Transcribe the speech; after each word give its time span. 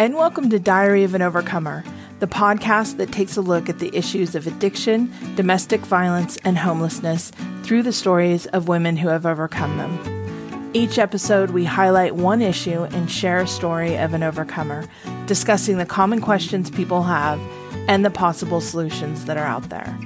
and 0.00 0.14
welcome 0.14 0.48
to 0.48 0.58
Diary 0.58 1.04
of 1.04 1.14
an 1.14 1.20
Overcomer, 1.20 1.84
the 2.20 2.26
podcast 2.26 2.96
that 2.96 3.12
takes 3.12 3.36
a 3.36 3.42
look 3.42 3.68
at 3.68 3.80
the 3.80 3.94
issues 3.94 4.34
of 4.34 4.46
addiction, 4.46 5.12
domestic 5.36 5.82
violence, 5.82 6.38
and 6.38 6.56
homelessness 6.56 7.32
through 7.64 7.82
the 7.82 7.92
stories 7.92 8.46
of 8.46 8.66
women 8.66 8.96
who 8.96 9.08
have 9.08 9.26
overcome 9.26 9.76
them. 9.76 10.70
Each 10.72 10.98
episode, 10.98 11.50
we 11.50 11.66
highlight 11.66 12.16
one 12.16 12.40
issue 12.40 12.84
and 12.84 13.10
share 13.10 13.40
a 13.40 13.46
story 13.46 13.98
of 13.98 14.14
an 14.14 14.22
overcomer, 14.22 14.86
discussing 15.26 15.76
the 15.76 15.84
common 15.84 16.22
questions 16.22 16.70
people 16.70 17.02
have 17.02 17.38
and 17.86 18.02
the 18.02 18.10
possible 18.10 18.62
solutions 18.62 19.26
that 19.26 19.36
are 19.36 19.44
out 19.44 19.68
there. 19.68 19.98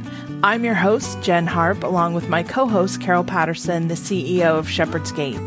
I'm 0.42 0.64
your 0.64 0.74
host, 0.74 1.22
Jen 1.22 1.46
Harp, 1.46 1.84
along 1.84 2.14
with 2.14 2.28
my 2.28 2.42
co 2.42 2.66
host, 2.66 3.00
Carol 3.00 3.22
Patterson, 3.22 3.86
the 3.86 3.94
CEO 3.94 4.58
of 4.58 4.68
Shepherd's 4.68 5.12
Gate 5.12 5.38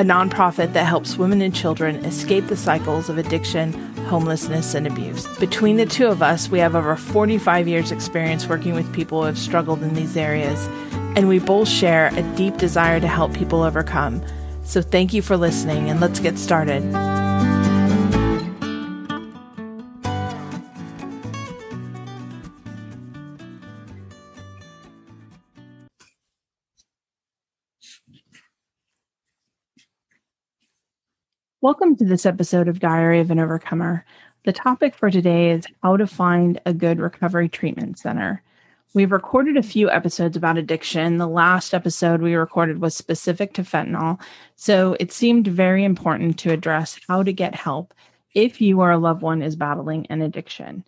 a 0.00 0.02
nonprofit 0.02 0.72
that 0.72 0.86
helps 0.86 1.18
women 1.18 1.42
and 1.42 1.54
children 1.54 1.96
escape 2.06 2.46
the 2.46 2.56
cycles 2.56 3.08
of 3.08 3.18
addiction, 3.18 3.89
homelessness, 4.10 4.74
and 4.74 4.88
abuse. 4.88 5.24
Between 5.38 5.76
the 5.76 5.86
two 5.86 6.08
of 6.08 6.20
us, 6.20 6.48
we 6.48 6.58
have 6.58 6.74
over 6.74 6.96
45 6.96 7.68
years' 7.68 7.92
experience 7.92 8.48
working 8.48 8.74
with 8.74 8.92
people 8.92 9.20
who 9.20 9.26
have 9.26 9.38
struggled 9.38 9.84
in 9.84 9.94
these 9.94 10.16
areas, 10.16 10.66
and 11.16 11.28
we 11.28 11.38
both 11.38 11.68
share 11.68 12.10
a 12.14 12.22
deep 12.34 12.56
desire 12.56 12.98
to 12.98 13.06
help 13.06 13.32
people 13.32 13.62
overcome. 13.62 14.20
So, 14.64 14.82
thank 14.82 15.14
you 15.14 15.22
for 15.22 15.36
listening, 15.36 15.88
and 15.88 16.00
let's 16.00 16.18
get 16.18 16.38
started. 16.38 16.82
Welcome 31.62 31.94
to 31.96 32.06
this 32.06 32.24
episode 32.24 32.68
of 32.68 32.80
Diary 32.80 33.20
of 33.20 33.30
an 33.30 33.38
Overcomer. 33.38 34.02
The 34.44 34.52
topic 34.54 34.94
for 34.94 35.10
today 35.10 35.50
is 35.50 35.66
how 35.82 35.98
to 35.98 36.06
find 36.06 36.58
a 36.64 36.72
good 36.72 36.98
recovery 36.98 37.50
treatment 37.50 37.98
center. 37.98 38.42
We've 38.94 39.12
recorded 39.12 39.58
a 39.58 39.62
few 39.62 39.90
episodes 39.90 40.38
about 40.38 40.56
addiction. 40.56 41.18
The 41.18 41.28
last 41.28 41.74
episode 41.74 42.22
we 42.22 42.34
recorded 42.34 42.80
was 42.80 42.96
specific 42.96 43.52
to 43.52 43.62
fentanyl, 43.62 44.18
so 44.56 44.96
it 44.98 45.12
seemed 45.12 45.48
very 45.48 45.84
important 45.84 46.38
to 46.38 46.50
address 46.50 46.98
how 47.06 47.22
to 47.22 47.30
get 47.30 47.54
help 47.54 47.92
if 48.32 48.62
you 48.62 48.80
or 48.80 48.92
a 48.92 48.96
loved 48.96 49.20
one 49.20 49.42
is 49.42 49.54
battling 49.54 50.06
an 50.06 50.22
addiction. 50.22 50.82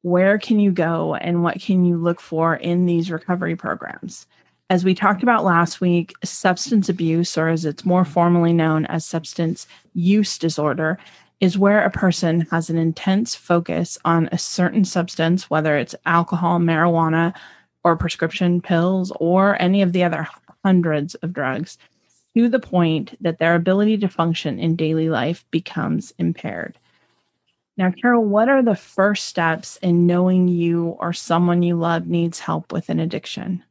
Where 0.00 0.38
can 0.38 0.60
you 0.60 0.70
go 0.70 1.14
and 1.16 1.42
what 1.42 1.60
can 1.60 1.84
you 1.84 1.98
look 1.98 2.22
for 2.22 2.56
in 2.56 2.86
these 2.86 3.10
recovery 3.10 3.54
programs? 3.54 4.26
As 4.74 4.84
we 4.84 4.92
talked 4.92 5.22
about 5.22 5.44
last 5.44 5.80
week, 5.80 6.14
substance 6.24 6.88
abuse, 6.88 7.38
or 7.38 7.46
as 7.46 7.64
it's 7.64 7.84
more 7.84 8.04
formally 8.04 8.52
known 8.52 8.86
as 8.86 9.06
substance 9.06 9.68
use 9.92 10.36
disorder, 10.36 10.98
is 11.38 11.56
where 11.56 11.84
a 11.84 11.92
person 11.92 12.40
has 12.50 12.70
an 12.70 12.76
intense 12.76 13.36
focus 13.36 13.98
on 14.04 14.28
a 14.32 14.36
certain 14.36 14.84
substance, 14.84 15.48
whether 15.48 15.76
it's 15.76 15.94
alcohol, 16.06 16.58
marijuana, 16.58 17.32
or 17.84 17.96
prescription 17.96 18.60
pills, 18.60 19.12
or 19.20 19.56
any 19.62 19.80
of 19.80 19.92
the 19.92 20.02
other 20.02 20.26
hundreds 20.64 21.14
of 21.14 21.32
drugs, 21.32 21.78
to 22.36 22.48
the 22.48 22.58
point 22.58 23.16
that 23.22 23.38
their 23.38 23.54
ability 23.54 23.96
to 23.98 24.08
function 24.08 24.58
in 24.58 24.74
daily 24.74 25.08
life 25.08 25.44
becomes 25.52 26.12
impaired. 26.18 26.76
Now, 27.76 27.92
Carol, 27.92 28.24
what 28.24 28.48
are 28.48 28.60
the 28.60 28.74
first 28.74 29.26
steps 29.26 29.76
in 29.82 30.08
knowing 30.08 30.48
you 30.48 30.96
or 30.98 31.12
someone 31.12 31.62
you 31.62 31.76
love 31.76 32.08
needs 32.08 32.40
help 32.40 32.72
with 32.72 32.88
an 32.88 32.98
addiction? 32.98 33.62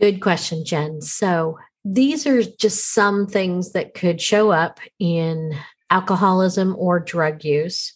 Good 0.00 0.20
question, 0.20 0.64
Jen. 0.64 1.00
So 1.00 1.58
these 1.84 2.26
are 2.26 2.42
just 2.42 2.92
some 2.92 3.26
things 3.26 3.72
that 3.72 3.94
could 3.94 4.20
show 4.20 4.50
up 4.50 4.80
in 4.98 5.56
alcoholism 5.90 6.74
or 6.78 7.00
drug 7.00 7.44
use. 7.44 7.92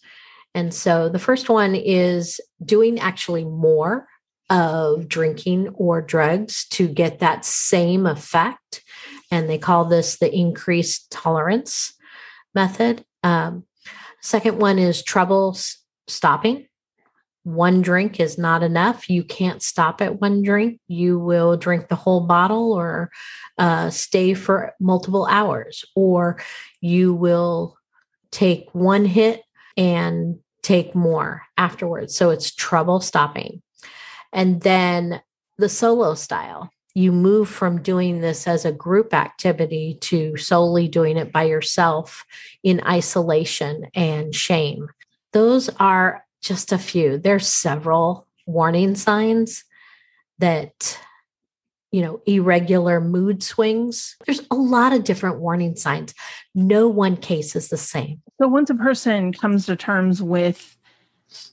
And 0.55 0.73
so 0.73 1.09
the 1.09 1.19
first 1.19 1.49
one 1.49 1.75
is 1.75 2.41
doing 2.65 2.99
actually 2.99 3.45
more 3.45 4.07
of 4.49 5.09
drinking 5.09 5.69
or 5.75 6.01
drugs 6.01 6.67
to 6.71 6.89
get 6.89 7.19
that 7.19 7.45
same 7.45 8.07
effect. 8.07 8.83
And 9.31 9.49
they 9.49 9.59
call 9.59 9.87
this 9.87 10.19
the 10.19 10.33
increased 10.33 11.11
tolerance 11.11 11.95
method. 12.55 13.05
Um, 13.23 13.65
second 14.21 14.59
one 14.59 14.79
is 14.79 15.03
trouble 15.03 15.59
stopping 16.07 16.66
one 17.47 17.81
drink 17.81 18.19
is 18.19 18.39
not 18.39 18.65
enough. 18.65 19.09
You 19.09 19.23
can't 19.23 19.63
stop 19.63 20.03
at 20.03 20.21
one 20.21 20.43
drink. 20.43 20.81
You 20.89 21.21
will 21.21 21.57
drink 21.57 21.87
the 21.87 21.95
whole 21.95 22.27
bottle 22.27 22.73
or 22.73 23.13
uh, 23.57 23.91
stay 23.91 24.35
for 24.35 24.75
multiple 24.81 25.29
hours, 25.31 25.85
or 25.95 26.43
you 26.81 27.15
will 27.15 27.79
take 28.33 28.69
one 28.73 29.05
hit 29.05 29.45
and 29.77 30.41
take 30.63 30.97
more 30.97 31.43
afterwards. 31.57 32.17
So 32.17 32.31
it's 32.31 32.53
trouble 32.53 32.99
stopping. 32.99 33.63
And 34.33 34.61
then 34.61 35.23
the 35.57 35.69
solo 35.69 36.15
style. 36.15 36.71
You 36.95 37.13
move 37.13 37.49
from 37.49 37.81
doing 37.81 38.23
this 38.23 38.49
as 38.49 38.65
a 38.65 38.73
group 38.73 39.15
activity 39.15 39.99
to 40.01 40.37
solely 40.37 40.89
doing 40.89 41.17
it 41.17 41.31
by 41.31 41.45
yourself 41.45 42.25
in 42.65 42.83
isolation 42.85 43.87
and 43.95 44.35
shame. 44.35 44.89
Those 45.33 45.69
are 45.79 46.26
just 46.43 46.73
a 46.73 46.79
few. 46.79 47.19
There's 47.19 47.49
several 47.49 48.27
warning 48.47 48.95
signs 48.95 49.65
that 50.39 50.99
you 51.93 52.03
know 52.03 52.21
irregular 52.27 53.01
mood 53.01 53.43
swings. 53.43 54.17
There's 54.27 54.43
a 54.51 54.55
lot 54.55 54.93
of 54.93 55.05
different 55.05 55.41
warning 55.41 55.77
signs. 55.77 56.15
No 56.55 56.89
one 56.89 57.17
case 57.17 57.57
is 57.57 57.69
the 57.69 57.77
same. 57.77 58.23
So 58.41 58.49
once 58.49 58.71
a 58.71 58.75
person 58.75 59.33
comes 59.33 59.67
to 59.67 59.77
terms 59.77 60.23
with 60.23 60.77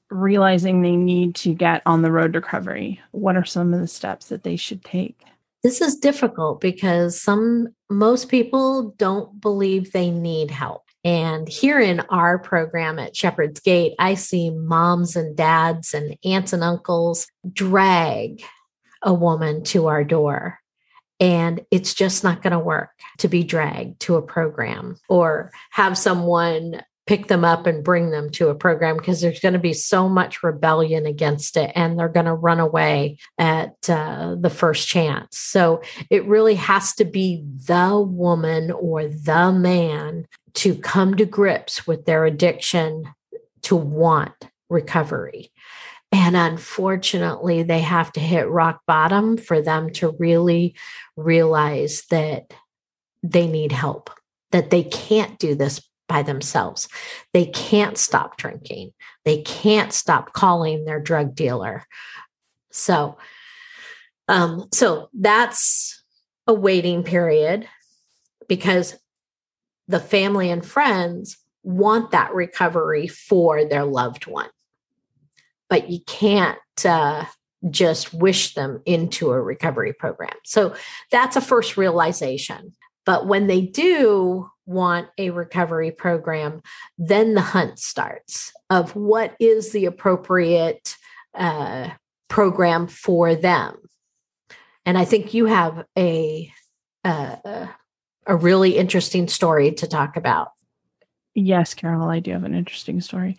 realizing 0.09 0.81
they 0.81 0.95
need 0.95 1.35
to 1.35 1.53
get 1.53 1.81
on 1.85 2.01
the 2.01 2.11
road 2.11 2.33
to 2.33 2.39
recovery 2.39 3.01
what 3.11 3.35
are 3.35 3.45
some 3.45 3.73
of 3.73 3.79
the 3.79 3.87
steps 3.87 4.27
that 4.27 4.43
they 4.43 4.55
should 4.55 4.83
take? 4.83 5.23
This 5.63 5.81
is 5.81 5.95
difficult 5.95 6.59
because 6.59 7.19
some 7.19 7.69
most 7.89 8.27
people 8.27 8.93
don't 8.97 9.39
believe 9.39 9.91
they 9.91 10.11
need 10.11 10.51
help 10.51 10.82
and 11.03 11.47
here 11.47 11.79
in 11.79 11.99
our 12.09 12.39
program 12.39 12.97
at 12.97 13.15
Shepherd's 13.15 13.59
Gate, 13.59 13.93
I 13.99 14.13
see 14.15 14.49
moms 14.49 15.15
and 15.15 15.35
dads 15.35 15.93
and 15.93 16.17
aunts 16.23 16.53
and 16.53 16.63
uncles 16.63 17.27
drag 17.51 18.41
a 19.01 19.13
woman 19.13 19.63
to 19.65 19.87
our 19.87 20.03
door. 20.05 20.59
And 21.19 21.65
it's 21.71 21.93
just 21.93 22.23
not 22.23 22.41
going 22.41 22.51
to 22.51 22.59
work 22.59 22.91
to 23.19 23.27
be 23.27 23.43
dragged 23.43 23.99
to 24.01 24.15
a 24.15 24.21
program 24.21 24.97
or 25.09 25.51
have 25.71 25.97
someone 25.97 26.81
pick 27.05 27.27
them 27.27 27.43
up 27.43 27.67
and 27.67 27.83
bring 27.83 28.11
them 28.11 28.29
to 28.29 28.49
a 28.49 28.55
program 28.55 28.97
because 28.97 29.19
there's 29.19 29.39
going 29.39 29.53
to 29.53 29.59
be 29.59 29.73
so 29.73 30.07
much 30.07 30.41
rebellion 30.41 31.05
against 31.05 31.57
it 31.57 31.71
and 31.75 31.99
they're 31.99 32.07
going 32.07 32.25
to 32.25 32.33
run 32.33 32.59
away 32.59 33.17
at 33.37 33.75
uh, 33.89 34.35
the 34.39 34.49
first 34.49 34.87
chance. 34.87 35.37
So 35.37 35.81
it 36.09 36.25
really 36.25 36.55
has 36.55 36.93
to 36.95 37.05
be 37.05 37.43
the 37.67 37.99
woman 37.99 38.71
or 38.71 39.07
the 39.07 39.51
man 39.51 40.27
to 40.55 40.75
come 40.75 41.15
to 41.15 41.25
grips 41.25 41.85
with 41.85 42.05
their 42.05 42.25
addiction 42.25 43.05
to 43.63 43.75
want 43.75 44.47
recovery. 44.69 45.51
And 46.11 46.37
unfortunately, 46.37 47.63
they 47.63 47.79
have 47.79 48.11
to 48.13 48.19
hit 48.19 48.47
rock 48.47 48.81
bottom 48.85 49.35
for 49.35 49.61
them 49.61 49.91
to 49.93 50.15
really 50.19 50.75
realize 51.17 52.03
that 52.11 52.53
they 53.23 53.47
need 53.47 53.71
help, 53.71 54.11
that 54.51 54.69
they 54.69 54.83
can't 54.83 55.39
do 55.39 55.55
this 55.55 55.81
by 56.07 56.23
themselves. 56.23 56.87
They 57.33 57.45
can't 57.45 57.97
stop 57.97 58.37
drinking. 58.37 58.91
They 59.25 59.41
can't 59.41 59.93
stop 59.93 60.33
calling 60.33 60.85
their 60.85 60.99
drug 60.99 61.35
dealer. 61.35 61.85
So, 62.71 63.17
um, 64.27 64.67
so 64.73 65.09
that's 65.13 66.03
a 66.47 66.53
waiting 66.53 67.03
period 67.03 67.67
because 68.47 68.97
the 69.87 69.99
family 69.99 70.49
and 70.49 70.65
friends 70.65 71.37
want 71.63 72.11
that 72.11 72.33
recovery 72.33 73.07
for 73.07 73.65
their 73.65 73.85
loved 73.85 74.27
one. 74.27 74.49
But 75.69 75.89
you 75.89 75.99
can't 76.05 76.59
uh, 76.85 77.25
just 77.69 78.13
wish 78.13 78.53
them 78.53 78.81
into 78.85 79.31
a 79.31 79.41
recovery 79.41 79.93
program. 79.93 80.35
So 80.43 80.75
that's 81.11 81.35
a 81.35 81.41
first 81.41 81.77
realization. 81.77 82.73
But 83.05 83.27
when 83.27 83.47
they 83.47 83.61
do 83.61 84.49
want 84.65 85.07
a 85.17 85.29
recovery 85.29 85.91
program, 85.91 86.61
then 86.97 87.33
the 87.33 87.41
hunt 87.41 87.79
starts 87.79 88.51
of 88.69 88.95
what 88.95 89.35
is 89.39 89.71
the 89.71 89.85
appropriate 89.85 90.95
uh, 91.33 91.89
program 92.29 92.87
for 92.87 93.35
them. 93.35 93.77
And 94.85 94.97
I 94.97 95.05
think 95.05 95.33
you 95.33 95.45
have 95.45 95.85
a, 95.97 96.51
uh, 97.03 97.67
a 98.25 98.35
really 98.35 98.77
interesting 98.77 99.27
story 99.27 99.71
to 99.73 99.87
talk 99.87 100.17
about. 100.17 100.49
Yes, 101.35 101.73
Carol, 101.73 102.09
I 102.09 102.19
do 102.19 102.31
have 102.31 102.43
an 102.43 102.53
interesting 102.53 103.01
story. 103.01 103.37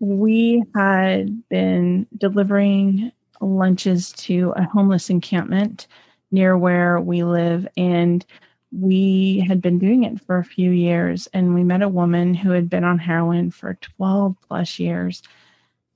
We 0.00 0.64
had 0.74 1.48
been 1.48 2.06
delivering 2.16 3.12
lunches 3.40 4.12
to 4.12 4.52
a 4.56 4.64
homeless 4.64 5.10
encampment 5.10 5.86
near 6.30 6.56
where 6.56 7.00
we 7.00 7.22
live, 7.22 7.66
and 7.76 8.24
we 8.72 9.44
had 9.46 9.60
been 9.60 9.78
doing 9.78 10.04
it 10.04 10.20
for 10.20 10.38
a 10.38 10.44
few 10.44 10.70
years 10.70 11.28
and 11.32 11.54
we 11.54 11.64
met 11.64 11.82
a 11.82 11.88
woman 11.88 12.34
who 12.34 12.50
had 12.50 12.70
been 12.70 12.84
on 12.84 12.98
heroin 12.98 13.50
for 13.50 13.74
12 13.74 14.36
plus 14.46 14.78
years. 14.78 15.22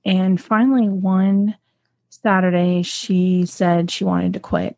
And 0.03 0.39
finally, 0.39 0.89
one 0.89 1.55
Saturday, 2.09 2.83
she 2.83 3.45
said 3.45 3.89
she 3.89 4.03
wanted 4.03 4.33
to 4.33 4.39
quit 4.39 4.77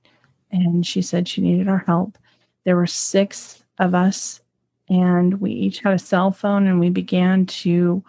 and 0.51 0.85
she 0.85 1.01
said 1.01 1.27
she 1.27 1.41
needed 1.41 1.67
our 1.67 1.83
help. 1.85 2.17
There 2.63 2.75
were 2.75 2.87
six 2.87 3.63
of 3.79 3.95
us, 3.95 4.41
and 4.89 5.39
we 5.39 5.51
each 5.51 5.79
had 5.79 5.93
a 5.93 5.99
cell 5.99 6.31
phone, 6.31 6.67
and 6.67 6.79
we 6.79 6.89
began 6.89 7.45
to 7.45 8.03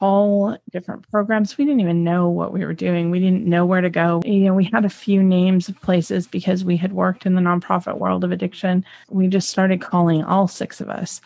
call 0.00 0.56
different 0.70 1.08
programs. 1.10 1.56
We 1.56 1.66
didn't 1.66 1.80
even 1.80 2.02
know 2.02 2.28
what 2.28 2.52
we 2.52 2.64
were 2.64 2.72
doing. 2.72 3.10
We 3.10 3.20
didn't 3.20 3.46
know 3.46 3.66
where 3.66 3.82
to 3.82 3.90
go. 3.90 4.22
You 4.24 4.40
know, 4.40 4.54
we 4.54 4.64
had 4.64 4.84
a 4.86 4.90
few 4.90 5.22
names 5.22 5.68
of 5.68 5.80
places 5.82 6.26
because 6.26 6.64
we 6.64 6.76
had 6.76 6.92
worked 6.92 7.26
in 7.26 7.34
the 7.34 7.42
nonprofit 7.42 7.98
world 7.98 8.24
of 8.24 8.32
addiction. 8.32 8.84
We 9.10 9.28
just 9.28 9.50
started 9.50 9.82
calling 9.82 10.24
all 10.24 10.48
six 10.48 10.80
of 10.80 10.88
us. 10.88 11.20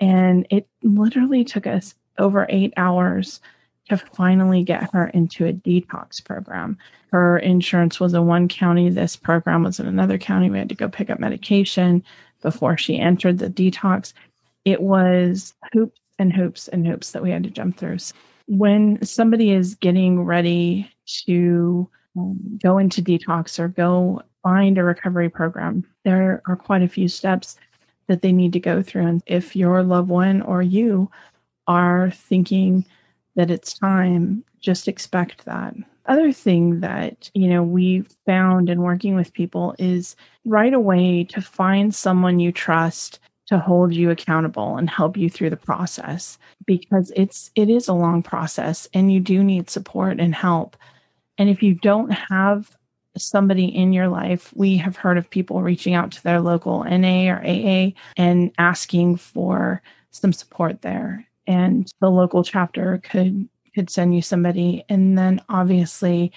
And 0.00 0.46
it 0.50 0.68
literally 0.82 1.44
took 1.44 1.66
us 1.66 1.94
over 2.18 2.46
eight 2.50 2.74
hours 2.76 3.40
to 3.88 3.96
finally 3.96 4.64
get 4.64 4.92
her 4.92 5.06
into 5.08 5.46
a 5.46 5.52
detox 5.52 6.22
program. 6.22 6.76
Her 7.12 7.38
insurance 7.38 8.00
was 8.00 8.12
in 8.12 8.26
one 8.26 8.48
county, 8.48 8.90
this 8.90 9.14
program 9.14 9.62
was 9.62 9.78
in 9.78 9.86
another 9.86 10.18
county. 10.18 10.50
We 10.50 10.58
had 10.58 10.68
to 10.70 10.74
go 10.74 10.88
pick 10.88 11.08
up 11.08 11.20
medication 11.20 12.02
before 12.42 12.76
she 12.76 12.98
entered 12.98 13.38
the 13.38 13.48
detox. 13.48 14.12
It 14.64 14.82
was 14.82 15.54
hoops 15.72 16.00
and 16.18 16.32
hoops 16.32 16.68
and 16.68 16.86
hoops 16.86 17.12
that 17.12 17.22
we 17.22 17.30
had 17.30 17.44
to 17.44 17.50
jump 17.50 17.76
through. 17.76 17.98
So 17.98 18.14
when 18.48 19.02
somebody 19.04 19.52
is 19.52 19.74
getting 19.74 20.22
ready 20.22 20.90
to 21.26 21.88
um, 22.16 22.58
go 22.62 22.78
into 22.78 23.02
detox 23.02 23.58
or 23.58 23.68
go 23.68 24.22
find 24.42 24.78
a 24.78 24.84
recovery 24.84 25.28
program, 25.28 25.84
there 26.04 26.42
are 26.46 26.56
quite 26.56 26.82
a 26.82 26.88
few 26.88 27.08
steps 27.08 27.56
that 28.06 28.22
they 28.22 28.32
need 28.32 28.52
to 28.52 28.60
go 28.60 28.82
through. 28.82 29.06
And 29.06 29.22
if 29.26 29.56
your 29.56 29.82
loved 29.82 30.08
one 30.08 30.42
or 30.42 30.62
you 30.62 31.10
are 31.66 32.10
thinking 32.12 32.84
that 33.34 33.50
it's 33.50 33.76
time, 33.76 34.44
just 34.60 34.88
expect 34.88 35.44
that. 35.44 35.74
Other 36.06 36.30
thing 36.30 36.80
that, 36.80 37.28
you 37.34 37.48
know, 37.48 37.64
we 37.64 38.04
found 38.24 38.70
in 38.70 38.82
working 38.82 39.16
with 39.16 39.32
people 39.32 39.74
is 39.78 40.14
right 40.44 40.72
away 40.72 41.24
to 41.24 41.42
find 41.42 41.92
someone 41.92 42.38
you 42.38 42.52
trust 42.52 43.18
to 43.46 43.58
hold 43.58 43.94
you 43.94 44.10
accountable 44.10 44.76
and 44.76 44.90
help 44.90 45.16
you 45.16 45.30
through 45.30 45.50
the 45.50 45.56
process 45.56 46.38
because 46.66 47.12
it's 47.14 47.50
it 47.54 47.70
is 47.70 47.88
a 47.88 47.92
long 47.92 48.22
process 48.22 48.88
and 48.92 49.12
you 49.12 49.20
do 49.20 49.42
need 49.42 49.70
support 49.70 50.20
and 50.20 50.34
help. 50.34 50.76
And 51.38 51.48
if 51.48 51.62
you 51.62 51.74
don't 51.74 52.10
have 52.10 52.76
somebody 53.16 53.64
in 53.64 53.94
your 53.94 54.08
life 54.08 54.52
we 54.54 54.76
have 54.76 54.96
heard 54.96 55.16
of 55.16 55.30
people 55.30 55.62
reaching 55.62 55.94
out 55.94 56.10
to 56.12 56.22
their 56.22 56.40
local 56.40 56.84
NA 56.84 57.30
or 57.30 57.42
AA 57.46 57.92
and 58.16 58.52
asking 58.58 59.16
for 59.16 59.80
some 60.10 60.32
support 60.32 60.82
there. 60.82 61.26
And 61.46 61.90
the 62.00 62.10
local 62.10 62.42
chapter 62.42 63.00
could 63.04 63.48
could 63.74 63.90
send 63.90 64.14
you 64.14 64.22
somebody. 64.22 64.82
And 64.88 65.18
then 65.18 65.40
obviously 65.50 66.32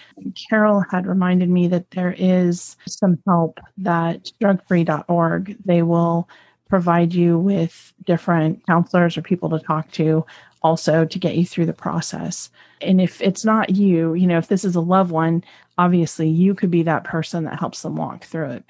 Carol 0.49 0.83
had 0.91 1.07
reminded 1.07 1.49
me 1.49 1.69
that 1.69 1.89
there 1.91 2.13
is 2.17 2.75
some 2.85 3.17
help 3.25 3.59
that 3.77 4.29
drugfree.org 4.41 5.57
they 5.63 5.81
will 5.81 6.27
provide 6.69 7.13
you 7.13 7.37
with 7.37 7.93
different 8.05 8.65
counselors 8.67 9.17
or 9.17 9.21
people 9.21 9.49
to 9.49 9.59
talk 9.59 9.91
to 9.91 10.25
also 10.61 11.05
to 11.05 11.19
get 11.19 11.35
you 11.35 11.45
through 11.45 11.65
the 11.65 11.73
process. 11.73 12.49
And 12.81 13.01
if 13.01 13.21
it's 13.21 13.43
not 13.43 13.75
you, 13.75 14.13
you 14.13 14.27
know, 14.27 14.37
if 14.37 14.47
this 14.47 14.63
is 14.63 14.75
a 14.75 14.81
loved 14.81 15.11
one, 15.11 15.43
obviously 15.77 16.29
you 16.29 16.53
could 16.53 16.71
be 16.71 16.83
that 16.83 17.03
person 17.03 17.45
that 17.45 17.59
helps 17.59 17.81
them 17.81 17.95
walk 17.95 18.23
through 18.23 18.51
it. 18.51 18.63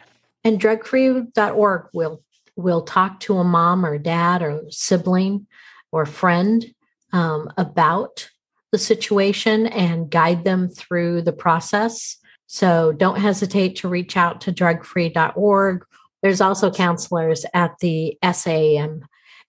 And 0.44 0.60
drugfree.org 0.60 1.88
will 1.94 2.24
will 2.56 2.82
talk 2.82 3.22
to 3.22 3.38
a 3.38 3.44
mom 3.44 3.86
or 3.86 3.98
dad 3.98 4.42
or 4.42 4.64
sibling 4.70 5.48
or 5.92 6.06
friend 6.06 6.66
um, 7.14 7.50
about 7.58 8.30
the 8.72 8.78
situation 8.78 9.68
and 9.68 10.10
guide 10.10 10.44
them 10.44 10.68
through 10.68 11.22
the 11.22 11.32
process. 11.32 12.18
So 12.48 12.92
don't 12.92 13.20
hesitate 13.20 13.78
to 13.78 13.88
reach 13.88 14.18
out 14.18 14.42
to 14.42 14.52
drugfree.org 14.52 15.86
there's 16.22 16.42
also 16.42 16.72
counselors 16.72 17.46
at 17.54 17.78
the 17.80 18.18
SAM 18.24 19.06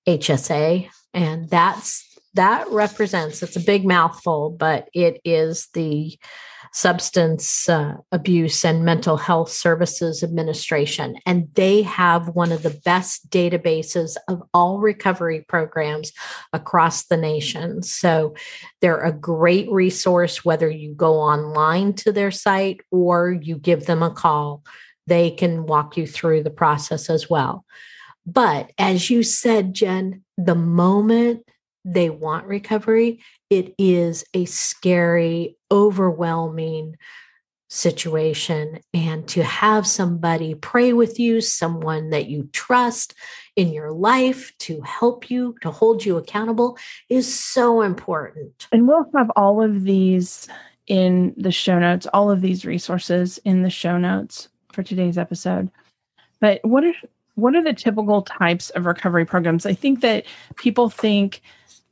HSA, 0.07 0.89
and 1.13 1.49
that's 1.51 2.07
that 2.35 2.69
represents 2.69 3.43
it's 3.43 3.57
a 3.57 3.61
big 3.61 3.85
mouthful, 3.85 4.51
but 4.51 4.89
it 4.95 5.21
is 5.25 5.69
the 5.75 6.17
Substance 6.73 7.69
uh, 7.69 7.95
Abuse 8.13 8.65
and 8.65 8.85
Mental 8.85 9.17
Health 9.17 9.51
Services 9.51 10.23
Administration. 10.23 11.17
And 11.27 11.49
they 11.55 11.83
have 11.83 12.29
one 12.29 12.53
of 12.53 12.63
the 12.63 12.79
best 12.85 13.29
databases 13.29 14.17
of 14.29 14.43
all 14.55 14.79
recovery 14.79 15.45
programs 15.49 16.13
across 16.53 17.07
the 17.07 17.17
nation. 17.17 17.83
So 17.83 18.35
they're 18.81 19.01
a 19.01 19.13
great 19.13 19.69
resource, 19.71 20.45
whether 20.45 20.71
you 20.71 20.95
go 20.95 21.15
online 21.19 21.95
to 21.95 22.13
their 22.13 22.31
site 22.31 22.81
or 22.93 23.33
you 23.33 23.57
give 23.57 23.87
them 23.87 24.05
a 24.05 24.11
call 24.11 24.63
they 25.11 25.31
can 25.31 25.67
walk 25.67 25.97
you 25.97 26.07
through 26.07 26.43
the 26.45 26.51
process 26.51 27.11
as 27.11 27.29
well. 27.29 27.65
But 28.25 28.71
as 28.79 29.11
you 29.11 29.25
said, 29.25 29.75
Jen, 29.75 30.25
the 30.39 30.55
moment 30.55 31.45
they 31.85 32.11
want 32.11 32.47
recovery, 32.47 33.21
it 33.51 33.75
is 33.77 34.25
a 34.35 34.45
scary, 34.45 35.57
overwhelming 35.71 36.97
situation. 37.69 38.79
And 38.95 39.27
to 39.29 39.43
have 39.43 39.85
somebody 39.87 40.55
pray 40.55 40.93
with 40.93 41.19
you, 41.19 41.41
someone 41.41 42.11
that 42.11 42.29
you 42.29 42.49
trust 42.53 43.15
in 43.57 43.73
your 43.73 43.91
life 43.91 44.57
to 44.61 44.81
help 44.83 45.29
you, 45.29 45.57
to 45.63 45.73
hold 45.73 46.05
you 46.05 46.19
accountable, 46.19 46.79
is 47.09 47.33
so 47.33 47.83
important. 47.83 48.69
And 48.71 48.87
we'll 48.87 49.11
have 49.17 49.31
all 49.35 49.61
of 49.61 49.83
these 49.83 50.47
in 50.87 51.35
the 51.37 51.53
show 51.53 51.81
notes, 51.81 52.07
all 52.13 52.31
of 52.31 52.41
these 52.41 52.65
resources 52.65 53.39
in 53.39 53.63
the 53.63 53.71
show 53.71 53.99
notes 53.99 54.49
for 54.73 54.83
today's 54.83 55.19
episode. 55.19 55.71
But 56.41 56.61
what 56.65 56.85
are 56.85 56.95
what 57.35 57.55
are 57.55 57.63
the 57.63 57.73
typical 57.73 58.23
types 58.23 58.71
of 58.71 58.87
recovery 58.87 59.25
programs? 59.25 59.67
I 59.67 59.75
think 59.75 60.01
that 60.01 60.27
people 60.57 60.91
think 60.91 61.41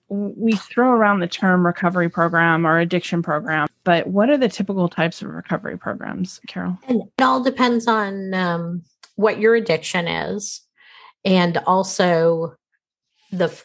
we 0.08 0.52
throw 0.52 0.90
around 0.90 1.20
the 1.20 1.26
term 1.26 1.66
recovery 1.66 2.08
program 2.08 2.66
or 2.66 2.78
addiction 2.78 3.22
program, 3.22 3.68
but 3.84 4.06
what 4.06 4.30
are 4.30 4.38
the 4.38 4.48
typical 4.48 4.88
types 4.88 5.20
of 5.20 5.28
recovery 5.28 5.76
programs, 5.76 6.40
Carol? 6.46 6.78
And 6.88 7.02
it 7.02 7.22
all 7.22 7.42
depends 7.42 7.86
on 7.86 8.32
um, 8.34 8.82
what 9.16 9.38
your 9.38 9.54
addiction 9.54 10.08
is, 10.08 10.62
and 11.24 11.58
also 11.66 12.54
the 13.30 13.62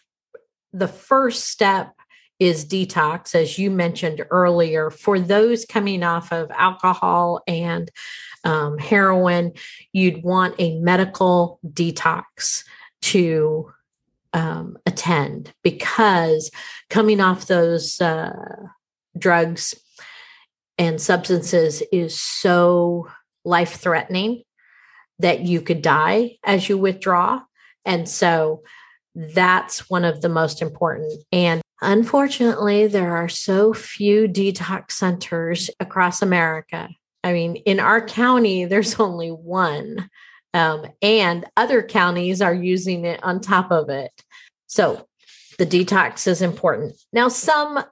the 0.73 0.87
first 0.87 1.47
step 1.47 1.93
is 2.39 2.65
detox, 2.65 3.35
as 3.35 3.57
you 3.57 3.71
mentioned 3.71 4.25
earlier, 4.29 4.89
for 4.89 5.19
those 5.19 5.65
coming 5.65 6.03
off 6.03 6.33
of 6.33 6.51
alcohol 6.51 7.41
and 7.47 7.89
um, 8.43 8.77
heroin, 8.77 9.53
you'd 9.91 10.23
want 10.23 10.55
a 10.59 10.79
medical 10.79 11.59
detox 11.65 12.63
to 13.01 13.71
um, 14.33 14.77
attend 14.85 15.53
because 15.63 16.51
coming 16.89 17.21
off 17.21 17.47
those 17.47 18.01
uh, 18.01 18.33
drugs 19.17 19.75
and 20.77 20.99
substances 20.99 21.83
is 21.91 22.19
so 22.19 23.07
life 23.45 23.75
threatening 23.75 24.43
that 25.19 25.41
you 25.41 25.61
could 25.61 25.81
die 25.81 26.37
as 26.43 26.67
you 26.67 26.77
withdraw. 26.77 27.41
And 27.85 28.09
so 28.09 28.63
that's 29.15 29.89
one 29.89 30.05
of 30.05 30.21
the 30.21 30.29
most 30.29 30.61
important. 30.61 31.23
And 31.31 31.61
unfortunately, 31.81 32.87
there 32.87 33.15
are 33.15 33.29
so 33.29 33.73
few 33.73 34.27
detox 34.27 34.93
centers 34.93 35.69
across 35.79 36.21
America. 36.21 36.89
I 37.23 37.33
mean, 37.33 37.55
in 37.57 37.79
our 37.79 38.05
county, 38.05 38.65
there's 38.65 38.95
only 38.99 39.29
one, 39.29 40.09
um, 40.53 40.85
and 41.01 41.45
other 41.57 41.81
counties 41.81 42.41
are 42.41 42.53
using 42.53 43.05
it 43.05 43.23
on 43.23 43.41
top 43.41 43.71
of 43.71 43.89
it. 43.89 44.11
So 44.67 45.07
the 45.57 45.65
detox 45.65 46.27
is 46.27 46.41
important. 46.41 46.95
Now, 47.11 47.27
some 47.27 47.83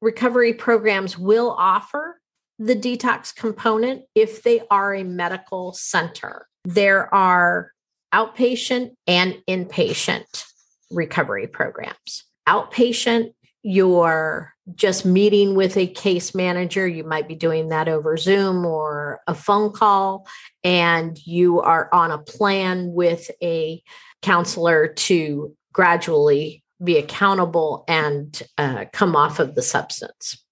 recovery 0.00 0.52
programs 0.54 1.18
will 1.18 1.50
offer 1.50 2.20
the 2.58 2.76
detox 2.76 3.34
component 3.34 4.02
if 4.14 4.42
they 4.42 4.60
are 4.70 4.94
a 4.94 5.02
medical 5.02 5.72
center. 5.72 6.46
There 6.64 7.12
are 7.14 7.72
outpatient 8.12 8.90
and 9.06 9.38
inpatient 9.48 10.44
recovery 10.90 11.46
programs. 11.46 12.24
Outpatient, 12.48 13.32
you're 13.62 14.54
just 14.74 15.04
meeting 15.04 15.54
with 15.54 15.76
a 15.76 15.86
case 15.86 16.34
manager. 16.34 16.86
You 16.86 17.04
might 17.04 17.28
be 17.28 17.34
doing 17.34 17.68
that 17.68 17.88
over 17.88 18.16
Zoom 18.16 18.64
or 18.64 19.20
a 19.26 19.34
phone 19.34 19.72
call, 19.72 20.26
and 20.64 21.18
you 21.26 21.60
are 21.60 21.88
on 21.92 22.10
a 22.10 22.18
plan 22.18 22.92
with 22.92 23.30
a 23.42 23.82
counselor 24.22 24.88
to 24.88 25.56
gradually 25.72 26.62
be 26.82 26.96
accountable 26.98 27.84
and 27.88 28.42
uh, 28.58 28.86
come 28.92 29.14
off 29.16 29.38
of 29.38 29.54
the 29.54 29.62
substance. 29.62 30.42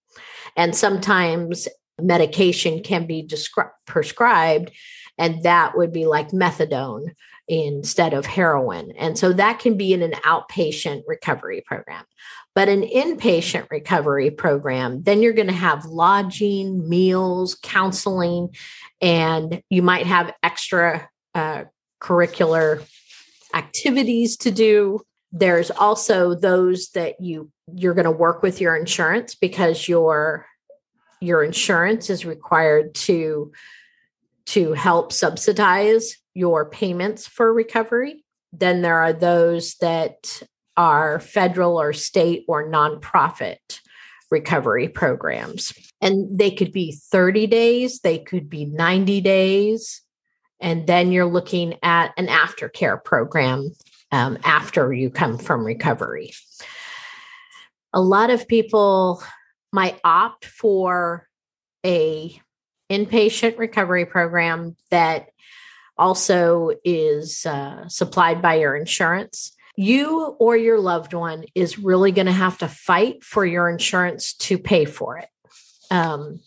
And 0.56 0.76
sometimes 0.76 1.68
medication 2.00 2.82
can 2.82 3.06
be 3.06 3.26
descri- 3.26 3.70
prescribed 3.86 4.70
and 5.18 5.42
that 5.42 5.76
would 5.76 5.92
be 5.92 6.06
like 6.06 6.30
methadone 6.30 7.14
instead 7.48 8.14
of 8.14 8.24
heroin. 8.24 8.92
And 8.96 9.18
so 9.18 9.32
that 9.32 9.58
can 9.58 9.76
be 9.76 9.92
in 9.92 10.02
an 10.02 10.12
outpatient 10.24 11.02
recovery 11.06 11.62
program. 11.66 12.04
But 12.54 12.68
an 12.68 12.82
inpatient 12.82 13.70
recovery 13.70 14.30
program, 14.30 15.02
then 15.02 15.22
you're 15.22 15.32
going 15.32 15.46
to 15.46 15.52
have 15.52 15.84
lodging, 15.84 16.88
meals, 16.88 17.56
counseling, 17.62 18.54
and 19.00 19.62
you 19.70 19.82
might 19.82 20.06
have 20.06 20.34
extra 20.42 21.08
uh, 21.34 21.64
curricular 22.00 22.84
activities 23.54 24.36
to 24.38 24.50
do. 24.50 25.00
There's 25.30 25.70
also 25.70 26.34
those 26.34 26.90
that 26.90 27.20
you 27.20 27.50
you're 27.74 27.94
going 27.94 28.04
to 28.04 28.10
work 28.10 28.42
with 28.42 28.60
your 28.60 28.76
insurance 28.76 29.34
because 29.34 29.88
your 29.88 30.46
your 31.20 31.42
insurance 31.42 32.10
is 32.10 32.24
required 32.24 32.94
to 32.94 33.52
to 34.46 34.72
help 34.72 35.12
subsidize 35.12 36.16
your 36.34 36.70
payments 36.70 37.26
for 37.26 37.52
recovery. 37.52 38.24
Then 38.52 38.80
there 38.80 38.98
are 38.98 39.12
those 39.12 39.74
that 39.80 40.42
are 40.78 41.18
federal 41.18 41.78
or 41.78 41.92
state 41.92 42.44
or 42.48 42.70
nonprofit 42.70 43.80
recovery 44.30 44.88
programs. 44.88 45.72
And 46.00 46.38
they 46.38 46.52
could 46.52 46.72
be 46.72 46.92
30 46.92 47.48
days, 47.48 48.00
they 48.00 48.18
could 48.18 48.48
be 48.48 48.64
90 48.64 49.20
days. 49.20 50.00
And 50.60 50.86
then 50.86 51.12
you're 51.12 51.26
looking 51.26 51.74
at 51.82 52.12
an 52.16 52.28
aftercare 52.28 53.02
program 53.02 53.72
um, 54.12 54.38
after 54.44 54.92
you 54.92 55.10
come 55.10 55.36
from 55.36 55.64
recovery. 55.64 56.32
A 57.92 58.00
lot 58.00 58.30
of 58.30 58.48
people 58.48 59.22
might 59.72 60.00
opt 60.04 60.44
for 60.44 61.26
a 61.84 62.40
inpatient 62.90 63.58
recovery 63.58 64.06
program 64.06 64.76
that 64.90 65.30
also 65.96 66.70
is 66.84 67.44
uh, 67.44 67.88
supplied 67.88 68.40
by 68.40 68.54
your 68.54 68.76
insurance 68.76 69.52
you 69.78 70.36
or 70.38 70.56
your 70.56 70.80
loved 70.80 71.14
one 71.14 71.44
is 71.54 71.78
really 71.78 72.12
going 72.12 72.26
to 72.26 72.32
have 72.32 72.58
to 72.58 72.68
fight 72.68 73.22
for 73.22 73.46
your 73.46 73.68
insurance 73.68 74.34
to 74.34 74.58
pay 74.58 74.84
for 74.84 75.18
it 75.18 75.28
um, 75.90 76.40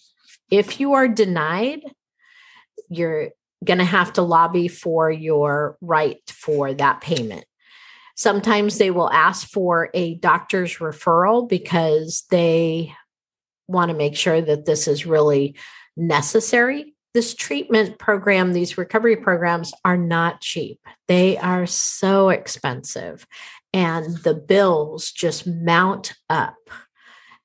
if 0.50 0.80
you 0.80 0.94
are 0.94 1.08
denied 1.08 1.82
you're 2.90 3.30
going 3.64 3.80
to 3.80 3.86
have 3.86 4.12
to 4.14 4.22
lobby 4.22 4.68
for 4.68 5.10
your 5.10 5.78
right 5.82 6.22
for 6.30 6.74
that 6.74 7.00
payment 7.02 7.46
sometimes 8.16 8.78
they 8.78 8.92
will 8.92 9.10
ask 9.12 9.48
for 9.48 9.90
a 9.94 10.16
doctor's 10.16 10.78
referral 10.78 11.48
because 11.48 12.26
they 12.30 12.94
want 13.68 13.90
to 13.90 13.98
make 13.98 14.16
sure 14.16 14.42
that 14.42 14.66
this 14.66 14.88
is 14.88 15.06
really 15.06 15.56
necessary. 15.96 16.94
This 17.14 17.34
treatment 17.34 18.00
program, 18.00 18.54
these 18.54 18.78
recovery 18.78 19.18
programs 19.18 19.74
are 19.84 19.98
not 19.98 20.42
cheap. 20.42 20.80
They 21.08 21.38
are 21.38 21.66
so 21.66 22.30
expensive, 22.30 23.28
and 23.74 24.18
the 24.20 24.34
bills 24.34 25.12
just 25.12 25.46
mount 25.46 26.14
up. 26.30 26.56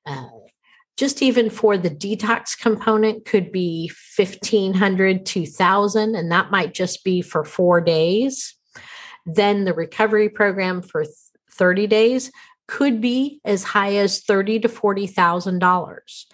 Uh, 0.05 0.27
just 0.95 1.21
even 1.21 1.49
for 1.49 1.77
the 1.77 1.89
detox 1.89 2.57
component 2.57 3.25
could 3.25 3.51
be 3.51 3.91
1500 4.17 5.25
2000 5.25 6.15
and 6.15 6.31
that 6.31 6.49
might 6.49 6.73
just 6.73 7.03
be 7.03 7.21
for 7.21 7.43
4 7.43 7.81
days 7.81 8.55
then 9.27 9.65
the 9.65 9.73
recovery 9.73 10.29
program 10.29 10.81
for 10.81 11.05
30 11.51 11.87
days 11.87 12.31
could 12.67 13.01
be 13.01 13.39
as 13.45 13.63
high 13.63 13.95
as 13.95 14.21
thirty 14.21 14.59
to 14.59 14.69
forty 14.69 15.07
thousand 15.07 15.59
dollars. 15.59 16.27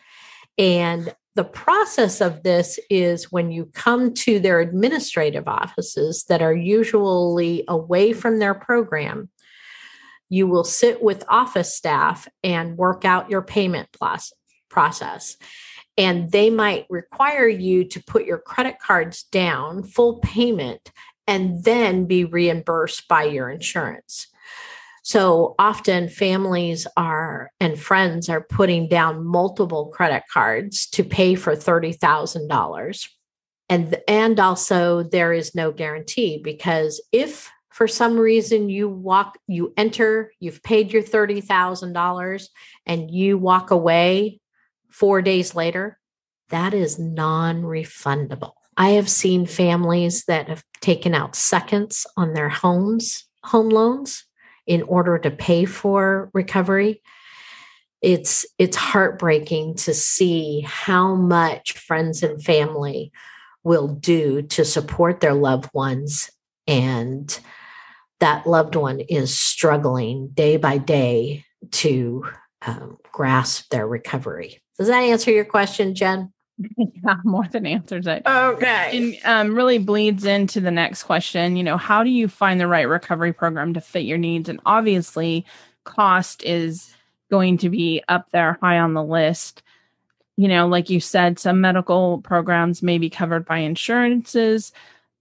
And 0.58 1.14
the 1.36 1.44
process 1.44 2.22
of 2.22 2.44
this 2.44 2.80
is 2.90 3.32
when 3.32 3.52
you 3.52 3.66
come 3.74 4.14
to 4.14 4.40
their 4.40 4.60
administrative 4.60 5.48
offices 5.48 6.26
that 6.30 6.42
are 6.42 6.54
usually 6.54 7.64
away 7.68 8.14
from 8.14 8.40
their 8.40 8.54
program, 8.54 9.30
you 10.30 10.48
will 10.48 10.64
sit 10.64 11.02
with 11.02 11.24
office 11.28 11.76
staff 11.76 12.28
and 12.44 12.78
work 12.78 13.04
out 13.06 13.30
your 13.30 13.42
payment 13.42 13.88
process. 14.70 15.38
And 15.98 16.32
they 16.32 16.50
might 16.50 16.86
require 16.90 17.48
you 17.48 17.86
to 17.86 18.04
put 18.04 18.26
your 18.26 18.40
credit 18.40 18.78
cards 18.80 19.24
down, 19.24 19.84
full 19.84 20.20
payment, 20.20 20.92
and 21.28 21.64
then 21.64 22.06
be 22.06 22.26
reimbursed 22.26 23.08
by 23.08 23.24
your 23.26 23.50
insurance. 23.50 24.28
So 25.04 25.56
often 25.60 26.08
families 26.08 26.88
are 26.96 27.52
and 27.60 27.80
friends 27.80 28.30
are 28.30 28.42
putting 28.42 28.88
down 28.88 29.26
multiple 29.26 29.88
credit 29.88 30.24
cards 30.32 30.88
to 30.92 31.04
pay 31.04 31.36
for 31.36 31.56
$30,000. 31.56 33.10
And 33.70 33.98
and 34.08 34.40
also 34.40 35.04
there 35.04 35.34
is 35.34 35.56
no 35.56 35.72
guarantee 35.72 36.42
because 36.42 37.02
if 37.12 37.52
for 37.70 37.88
some 37.88 38.18
reason 38.18 38.70
you 38.70 38.88
walk 38.88 39.38
you 39.48 39.74
enter 39.78 40.32
you've 40.40 40.64
paid 40.64 40.94
your 40.94 41.04
$30,000 41.04 42.48
and 42.86 43.12
you 43.12 43.38
walk 43.38 43.72
away 43.72 44.40
4 44.90 45.22
days 45.22 45.56
later 45.56 45.98
that 46.50 46.74
is 46.74 47.00
non-refundable. 47.00 48.54
I 48.78 48.92
have 48.92 49.10
seen 49.10 49.46
families 49.48 50.26
that 50.26 50.50
have 50.50 50.64
taken 50.82 51.16
out 51.16 51.36
seconds 51.36 52.06
on 52.16 52.34
their 52.34 52.50
homes 52.50 53.26
home 53.44 53.70
loans 53.70 54.26
in 54.66 54.82
order 54.84 55.18
to 55.18 55.32
pay 55.32 55.66
for 55.66 56.30
recovery. 56.34 57.02
It's 58.02 58.46
it's 58.58 58.76
heartbreaking 58.76 59.76
to 59.76 59.94
see 59.94 60.62
how 60.62 61.16
much 61.16 61.74
friends 61.74 62.22
and 62.24 62.44
family 62.44 63.12
will 63.64 63.88
do 63.88 64.42
to 64.42 64.66
support 64.66 65.22
their 65.22 65.34
loved 65.34 65.70
ones 65.74 66.30
and 66.68 67.40
that 68.20 68.48
loved 68.48 68.76
one 68.76 69.00
is 69.00 69.38
struggling 69.38 70.30
day 70.34 70.58
by 70.58 70.78
day 70.78 71.46
to 71.72 72.26
um, 72.66 72.98
grasp 73.12 73.70
their 73.70 73.88
recovery. 73.88 74.62
Does 74.78 74.88
that 74.88 75.00
answer 75.04 75.32
your 75.32 75.46
question 75.46 75.96
jen 75.96 76.33
yeah, 76.78 77.18
more 77.24 77.48
than 77.52 77.66
answers 77.66 78.08
it. 78.08 78.24
Okay. 78.26 78.98
And 78.98 79.50
um, 79.50 79.56
really 79.56 79.80
bleeds 79.80 80.26
into 80.26 80.60
the 80.60 80.72
next 80.72 81.04
question. 81.04 81.56
You 81.56 81.64
know, 81.64 81.78
how 81.78 82.04
do 82.04 82.10
you 82.10 82.28
find 82.28 82.60
the 82.60 82.68
right 82.68 82.88
recovery 82.88 83.34
program 83.34 83.74
to 83.74 83.82
fit 83.82 84.06
your 84.06 84.18
needs? 84.18 84.50
And 84.50 84.60
obviously, 84.66 85.46
cost 85.84 86.44
is 86.44 86.94
going 87.32 87.58
to 87.58 87.70
be 87.70 88.04
up 88.08 88.30
there 88.32 88.58
high 88.62 88.80
on 88.80 88.94
the 88.94 89.04
list. 89.04 89.64
You 90.36 90.48
know, 90.48 90.68
like 90.68 90.90
you 90.90 91.00
said, 91.00 91.40
some 91.40 91.62
medical 91.62 92.22
programs 92.22 92.82
may 92.82 92.98
be 92.98 93.10
covered 93.10 93.46
by 93.46 93.60
insurances. 93.60 94.72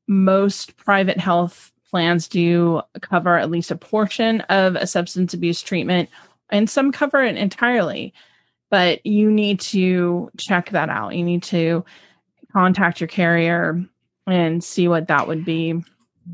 Most 0.07 0.77
private 0.77 1.19
health 1.19 1.73
plans 1.91 2.29
do 2.29 2.83
cover 3.01 3.37
at 3.37 3.51
least 3.51 3.71
a 3.71 3.77
portion 3.77 4.41
of 4.43 4.77
a 4.77 4.87
substance 4.87 5.35
abuse 5.35 5.62
treatment, 5.62 6.09
and 6.51 6.69
some 6.69 6.93
cover 6.93 7.23
it 7.23 7.37
entirely 7.37 8.12
but 8.73 9.05
you 9.05 9.31
need 9.31 9.61
to 9.61 10.31
check 10.38 10.71
that 10.71 10.88
out. 10.88 11.14
You 11.14 11.23
need 11.23 11.43
to 11.45 11.85
contact 12.55 13.02
your 13.02 13.09
carrier 13.09 13.85
and 14.26 14.64
see 14.64 14.88
what 14.88 15.09
that 15.09 15.29
would 15.29 15.45
be. 15.45 15.75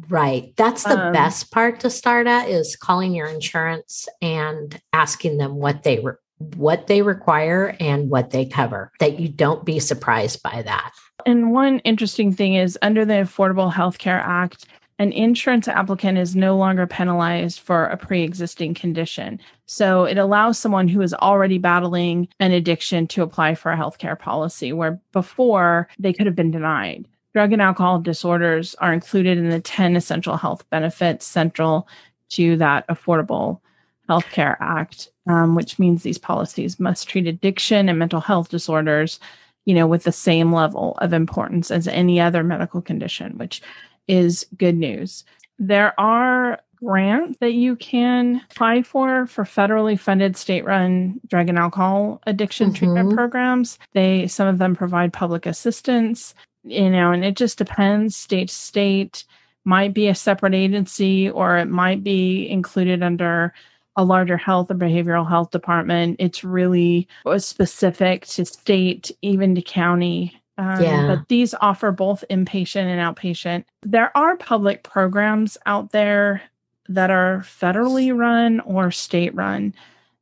Right. 0.08 0.54
That's 0.56 0.84
the 0.84 1.06
um, 1.06 1.12
best 1.12 1.50
part 1.50 1.80
to 1.80 1.90
start 1.90 2.28
at 2.28 2.48
is 2.48 2.76
calling 2.76 3.12
your 3.12 3.26
insurance 3.26 4.06
and 4.22 4.80
asking 4.92 5.38
them 5.38 5.56
what 5.56 5.82
they 5.82 5.98
re- 5.98 6.14
what 6.54 6.86
they 6.86 7.02
require 7.02 7.76
and 7.80 8.08
what 8.08 8.30
they 8.30 8.46
cover. 8.46 8.92
That 9.00 9.18
you 9.18 9.28
don't 9.28 9.64
be 9.64 9.80
surprised 9.80 10.40
by 10.40 10.62
that. 10.62 10.92
And 11.26 11.50
one 11.50 11.80
interesting 11.80 12.32
thing 12.32 12.54
is 12.54 12.78
under 12.82 13.04
the 13.04 13.14
Affordable 13.14 13.72
Health 13.72 13.98
Care 13.98 14.20
Act, 14.20 14.66
an 14.98 15.12
insurance 15.12 15.68
applicant 15.68 16.18
is 16.18 16.34
no 16.34 16.56
longer 16.56 16.86
penalized 16.86 17.60
for 17.60 17.86
a 17.86 17.96
pre 17.96 18.22
existing 18.22 18.74
condition. 18.74 19.40
So 19.66 20.04
it 20.04 20.18
allows 20.18 20.58
someone 20.58 20.88
who 20.88 21.00
is 21.02 21.14
already 21.14 21.58
battling 21.58 22.28
an 22.40 22.52
addiction 22.52 23.06
to 23.08 23.22
apply 23.22 23.54
for 23.54 23.70
a 23.70 23.76
healthcare 23.76 24.18
policy, 24.18 24.72
where 24.72 25.00
before 25.12 25.88
they 25.98 26.12
could 26.12 26.26
have 26.26 26.36
been 26.36 26.50
denied. 26.50 27.06
Drug 27.34 27.52
and 27.52 27.62
alcohol 27.62 28.00
disorders 28.00 28.74
are 28.76 28.92
included 28.92 29.38
in 29.38 29.50
the 29.50 29.60
10 29.60 29.94
essential 29.94 30.36
health 30.36 30.68
benefits 30.70 31.26
central 31.26 31.86
to 32.30 32.56
that 32.56 32.86
Affordable 32.88 33.60
Healthcare 34.08 34.56
Act, 34.60 35.10
um, 35.28 35.54
which 35.54 35.78
means 35.78 36.02
these 36.02 36.18
policies 36.18 36.80
must 36.80 37.08
treat 37.08 37.26
addiction 37.26 37.88
and 37.88 37.98
mental 37.98 38.20
health 38.20 38.48
disorders, 38.48 39.20
you 39.66 39.74
know, 39.74 39.86
with 39.86 40.04
the 40.04 40.12
same 40.12 40.52
level 40.52 40.96
of 41.00 41.12
importance 41.12 41.70
as 41.70 41.86
any 41.86 42.18
other 42.18 42.42
medical 42.42 42.80
condition, 42.80 43.36
which 43.36 43.62
is 44.08 44.46
good 44.56 44.74
news. 44.74 45.24
There 45.58 45.98
are 46.00 46.60
grants 46.76 47.38
that 47.40 47.54
you 47.54 47.76
can 47.76 48.40
apply 48.50 48.82
for 48.82 49.26
for 49.26 49.44
federally 49.44 49.98
funded 49.98 50.36
state-run 50.36 51.20
drug 51.26 51.48
and 51.48 51.58
alcohol 51.58 52.20
addiction 52.26 52.68
mm-hmm. 52.68 52.76
treatment 52.76 53.14
programs. 53.14 53.78
They 53.92 54.26
some 54.28 54.48
of 54.48 54.58
them 54.58 54.76
provide 54.76 55.12
public 55.12 55.46
assistance, 55.46 56.34
you 56.62 56.88
know, 56.88 57.12
and 57.12 57.24
it 57.24 57.36
just 57.36 57.58
depends 57.58 58.16
state 58.16 58.48
to 58.48 58.54
state. 58.54 59.24
Might 59.64 59.92
be 59.92 60.08
a 60.08 60.14
separate 60.14 60.54
agency 60.54 61.28
or 61.28 61.58
it 61.58 61.66
might 61.66 62.02
be 62.02 62.48
included 62.48 63.02
under 63.02 63.52
a 63.96 64.04
larger 64.04 64.36
health 64.36 64.70
or 64.70 64.74
behavioral 64.74 65.28
health 65.28 65.50
department. 65.50 66.16
It's 66.20 66.44
really 66.44 67.08
specific 67.36 68.24
to 68.26 68.44
state, 68.46 69.10
even 69.20 69.56
to 69.56 69.60
county 69.60 70.37
Um, 70.58 70.82
yeah. 70.82 71.06
But 71.06 71.28
these 71.28 71.54
offer 71.60 71.92
both 71.92 72.24
inpatient 72.28 72.86
and 72.86 73.00
outpatient. 73.00 73.64
There 73.82 74.14
are 74.16 74.36
public 74.36 74.82
programs 74.82 75.56
out 75.66 75.92
there 75.92 76.42
that 76.88 77.10
are 77.10 77.38
federally 77.40 78.16
run 78.16 78.60
or 78.60 78.90
state 78.90 79.34
run 79.34 79.74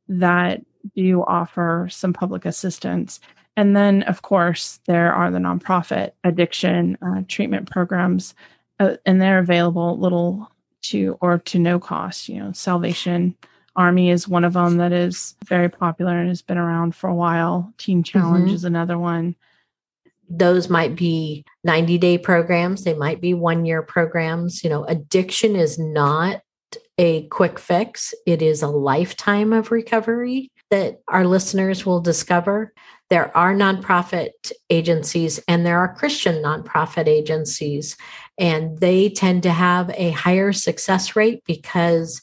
that 0.07 0.61
do 0.95 1.23
offer 1.23 1.87
some 1.91 2.13
public 2.13 2.45
assistance. 2.45 3.19
And 3.55 3.75
then, 3.75 4.03
of 4.03 4.21
course, 4.21 4.79
there 4.85 5.11
are 5.11 5.31
the 5.31 5.39
nonprofit 5.39 6.11
addiction 6.23 6.97
uh, 7.01 7.23
treatment 7.27 7.69
programs, 7.69 8.35
uh, 8.79 8.97
and 9.05 9.19
they're 9.19 9.39
available 9.39 9.97
little 9.97 10.51
to 10.83 11.17
or 11.21 11.39
to 11.39 11.57
no 11.57 11.79
cost. 11.79 12.29
You 12.29 12.39
know, 12.39 12.51
Salvation 12.51 13.35
Army 13.75 14.11
is 14.11 14.27
one 14.27 14.43
of 14.43 14.53
them 14.53 14.77
that 14.77 14.91
is 14.91 15.35
very 15.45 15.69
popular 15.69 16.19
and 16.19 16.29
has 16.29 16.43
been 16.43 16.59
around 16.59 16.95
for 16.95 17.09
a 17.09 17.15
while. 17.15 17.73
Teen 17.79 18.03
Challenge 18.03 18.45
mm-hmm. 18.45 18.55
is 18.55 18.63
another 18.63 18.99
one. 18.99 19.35
Those 20.29 20.69
might 20.69 20.95
be 20.95 21.45
90 21.63 21.97
day 21.97 22.17
programs, 22.17 22.83
they 22.83 22.93
might 22.93 23.21
be 23.21 23.33
one 23.33 23.65
year 23.65 23.81
programs. 23.81 24.63
You 24.63 24.69
know, 24.69 24.83
addiction 24.85 25.55
is 25.55 25.79
not 25.79 26.41
a 26.97 27.27
quick 27.27 27.59
fix, 27.59 28.13
it 28.25 28.41
is 28.41 28.61
a 28.61 28.67
lifetime 28.67 29.53
of 29.53 29.71
recovery 29.71 30.51
that 30.69 30.99
our 31.07 31.25
listeners 31.25 31.85
will 31.85 32.01
discover. 32.01 32.73
There 33.09 33.35
are 33.37 33.53
nonprofit 33.53 34.51
agencies 34.69 35.39
and 35.47 35.65
there 35.65 35.79
are 35.79 35.95
Christian 35.95 36.43
nonprofit 36.43 37.07
agencies, 37.07 37.95
and 38.37 38.77
they 38.79 39.09
tend 39.09 39.43
to 39.43 39.51
have 39.51 39.89
a 39.91 40.11
higher 40.11 40.51
success 40.51 41.15
rate 41.15 41.41
because 41.45 42.21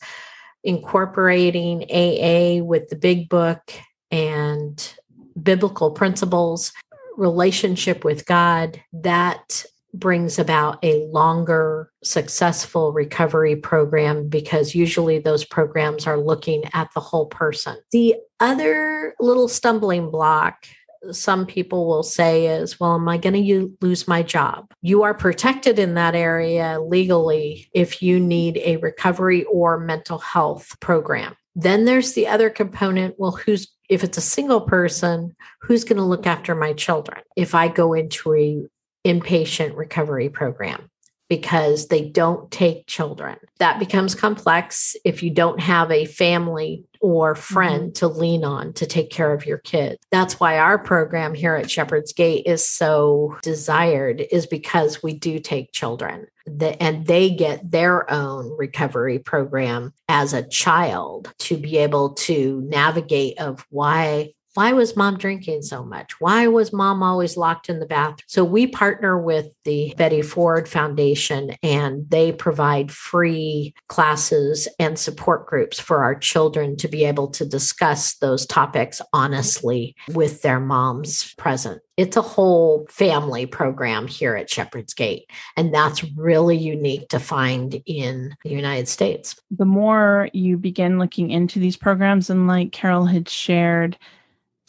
incorporating 0.63 1.85
AA 1.91 2.63
with 2.63 2.89
the 2.89 2.97
big 2.97 3.29
book 3.29 3.73
and 4.11 4.95
biblical 5.41 5.91
principles, 5.91 6.73
relationship 7.17 8.05
with 8.05 8.27
God, 8.27 8.81
that 8.93 9.65
brings 9.95 10.39
about 10.39 10.85
a 10.85 11.07
longer 11.07 11.91
successful 12.03 12.93
recovery 12.93 13.55
program 13.55 14.29
because 14.29 14.75
usually 14.75 15.21
those 15.21 15.45
programs 15.45 16.07
are 16.07 16.19
looking 16.19 16.65
at 16.73 16.89
the 16.95 17.01
whole 17.01 17.27
person. 17.27 17.77
The 17.93 18.17
other 18.41 19.15
little 19.21 19.49
stumbling 19.49 20.11
block 20.11 20.67
some 21.13 21.47
people 21.47 21.87
will 21.87 22.03
say 22.03 22.47
is, 22.47 22.81
well, 22.81 22.95
am 22.95 23.09
I 23.09 23.19
going 23.19 23.35
to 23.35 23.77
lose 23.81 24.09
my 24.09 24.23
job? 24.23 24.73
You 24.83 25.03
are 25.03 25.15
protected 25.15 25.79
in 25.79 25.95
that 25.95 26.15
area 26.15 26.81
legally 26.81 27.69
if 27.75 28.03
you 28.03 28.19
need 28.19 28.59
a 28.65 28.79
recovery 28.79 29.45
or 29.45 29.79
mental 29.79 30.19
health 30.19 30.79
program. 30.81 31.37
Then 31.55 31.85
there's 31.85 32.15
the 32.15 32.29
other 32.29 32.51
component. 32.51 33.15
Well, 33.19 33.33
who's, 33.33 33.69
if 33.89 34.05
it's 34.05 34.19
a 34.19 34.23
single 34.23 34.63
person, 34.63 35.37
who's 35.61 35.85
going 35.85 35.99
to 35.99 36.05
look 36.05 36.27
after 36.27 36.55
my 36.55 36.73
children 36.73 37.21
if 37.37 37.55
I 37.55 37.69
go 37.69 37.93
into 37.93 38.35
a 38.35 38.63
inpatient 39.07 39.77
recovery 39.77 40.29
program? 40.29 40.91
because 41.29 41.89
they 41.89 42.09
don't 42.09 42.51
take 42.51 42.87
children. 42.87 43.37
That 43.59 43.79
becomes 43.79 44.15
complex 44.15 44.95
if 45.05 45.23
you 45.23 45.31
don't 45.31 45.61
have 45.61 45.91
a 45.91 46.05
family 46.05 46.85
or 47.01 47.35
friend 47.35 47.85
mm-hmm. 47.85 47.93
to 47.93 48.09
lean 48.09 48.45
on 48.45 48.73
to 48.75 48.87
take 48.87 49.11
care 49.11 49.33
of 49.33 49.47
your 49.47 49.59
kids. 49.59 49.99
That's 50.11 50.39
why 50.39 50.59
our 50.59 50.79
program 50.79 51.35
here 51.35 51.55
at 51.57 51.71
Shepherd's 51.71 52.13
Gate 52.13 52.47
is 52.47 52.67
so 52.67 53.39
desired 53.43 54.23
is 54.31 54.47
because 54.47 55.03
we 55.03 55.15
do 55.15 55.39
take 55.39 55.73
children 55.73 56.27
the, 56.47 56.81
and 56.83 57.07
they 57.07 57.31
get 57.31 57.71
their 57.71 58.11
own 58.11 58.57
recovery 58.59 59.19
program 59.19 59.93
as 60.09 60.33
a 60.33 60.47
child 60.47 61.33
to 61.39 61.57
be 61.57 61.79
able 61.79 62.11
to 62.15 62.61
navigate 62.69 63.39
of 63.39 63.67
why 63.71 64.33
why 64.55 64.73
was 64.73 64.97
mom 64.97 65.19
drinking 65.19 65.63
so 65.63 65.85
much? 65.85 66.21
Why 66.21 66.47
was 66.47 66.73
mom 66.73 67.03
always 67.03 67.37
locked 67.37 67.69
in 67.69 67.81
the 67.81 67.87
bathroom? 67.87 68.19
So 68.27 68.45
we 68.45 68.67
partner 68.67 69.19
with 69.19 69.49
the 69.65 69.95
Betty 69.97 70.23
Ford 70.23 70.69
Foundation 70.69 71.57
and 71.63 72.09
they 72.09 72.33
provide 72.33 72.93
free 72.93 73.75
classes 73.89 74.69
and 74.79 74.99
support 74.99 75.47
groups 75.47 75.81
for 75.81 76.03
our 76.05 76.15
children 76.15 76.77
to 76.77 76.89
be 76.89 77.05
able 77.05 77.29
to 77.29 77.45
discuss 77.45 78.15
those 78.17 78.47
topics 78.47 79.03
honestly 79.13 79.97
with 80.13 80.43
their 80.43 80.61
moms 80.61 81.35
present. 81.35 81.83
It's 81.97 82.17
a 82.17 82.23
whole 82.23 82.87
family 82.91 83.47
program 83.47 84.09
here 84.09 84.35
at 84.35 84.51
Shepherd's 84.51 84.95
Gate. 84.95 85.31
And 85.57 85.73
that's 85.73 86.03
really 86.17 86.57
unique 86.57 87.09
to 87.11 87.21
find 87.21 87.81
in 87.87 88.37
the 88.43 88.51
United 88.51 88.89
States. 88.89 89.37
The 89.51 89.65
more 89.65 90.29
you 90.33 90.57
begin 90.57 90.99
looking 90.99 91.31
into 91.31 91.61
these 91.61 91.77
programs, 91.77 92.31
and 92.31 92.49
like 92.49 92.73
Carol 92.73 93.07
had 93.07 93.29
shared, 93.29 93.97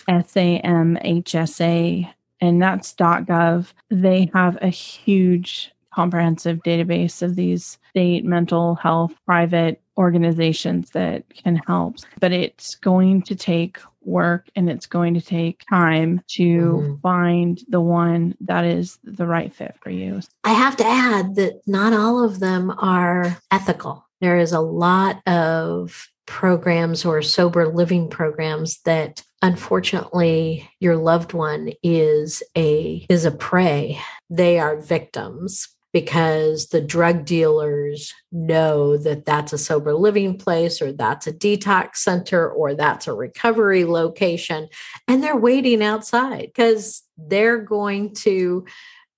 SAMHSA, 0.08 2.14
and 2.42 2.62
that's 2.62 2.94
.gov. 2.94 3.74
They 3.90 4.30
have 4.34 4.58
a 4.62 4.68
huge 4.68 5.72
comprehensive 5.94 6.62
database 6.64 7.22
of 7.22 7.36
these 7.36 7.78
state 7.92 8.26
mental 8.26 8.76
health 8.76 9.14
private 9.26 9.82
organizations 9.98 10.92
that 10.92 11.24
can 11.34 11.56
help. 11.68 11.98
But 12.20 12.34
it's 12.34 12.76
going 12.76 13.22
to 13.24 13.36
take 13.36 13.80
work 14.02 14.48
and 14.56 14.70
it's 14.70 14.86
going 14.86 15.14
to 15.16 15.22
take 15.22 15.64
time 15.70 16.22
to 16.28 16.44
mm-hmm. 16.44 16.96
find 17.02 17.60
the 17.70 17.82
one 17.82 18.36
that 18.42 18.66
is 18.66 19.00
the 19.04 19.26
right 19.26 19.52
fit 19.52 19.76
for 19.82 19.90
you. 19.90 20.20
I 20.44 20.54
have 20.54 20.76
to 20.78 20.86
add 20.86 21.36
that 21.36 21.62
not 21.66 21.94
all 21.94 22.24
of 22.24 22.40
them 22.40 22.74
are 22.78 23.38
ethical. 23.52 24.06
There 24.22 24.38
is 24.38 24.52
a 24.52 24.62
lot 24.62 25.22
of 25.28 26.10
programs 26.26 27.06
or 27.06 27.22
sober 27.22 27.68
living 27.68 28.10
programs 28.10 28.82
that 28.82 29.24
unfortunately 29.42 30.70
your 30.80 30.96
loved 30.96 31.34
one 31.34 31.72
is 31.84 32.42
a 32.58 33.06
is 33.10 33.26
a 33.26 33.32
prey. 33.32 34.00
They 34.30 34.60
are 34.60 34.80
victims 34.80 35.68
because 35.96 36.68
the 36.68 36.82
drug 36.82 37.24
dealers 37.24 38.14
know 38.30 38.98
that 38.98 39.24
that's 39.24 39.54
a 39.54 39.58
sober 39.58 39.94
living 39.94 40.38
place 40.38 40.82
or 40.82 40.92
that's 40.92 41.26
a 41.26 41.32
detox 41.32 41.96
center 41.96 42.50
or 42.50 42.76
that's 42.76 43.08
a 43.08 43.14
recovery 43.14 43.86
location 43.86 44.68
and 45.08 45.24
they're 45.24 45.38
waiting 45.38 45.82
outside 45.82 46.48
because 46.48 47.02
they're 47.18 47.60
going 47.60 48.14
to 48.14 48.66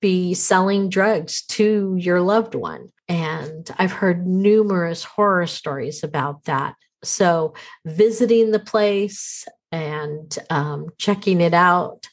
be 0.02 0.36
selling 0.36 0.88
drugs 0.88 1.42
to 1.48 1.96
your 1.98 2.22
loved 2.22 2.54
one. 2.54 2.90
And 3.08 3.68
i've 3.80 3.94
heard 3.94 4.28
numerous 4.28 5.04
horror 5.04 5.48
stories 5.48 6.04
about 6.04 6.46
that. 6.46 6.76
So, 7.04 7.54
visiting 7.86 8.52
the 8.52 8.60
place 8.60 9.48
and 9.72 10.38
um, 10.50 10.90
checking 10.98 11.42
it 11.42 11.54
out 11.54 12.08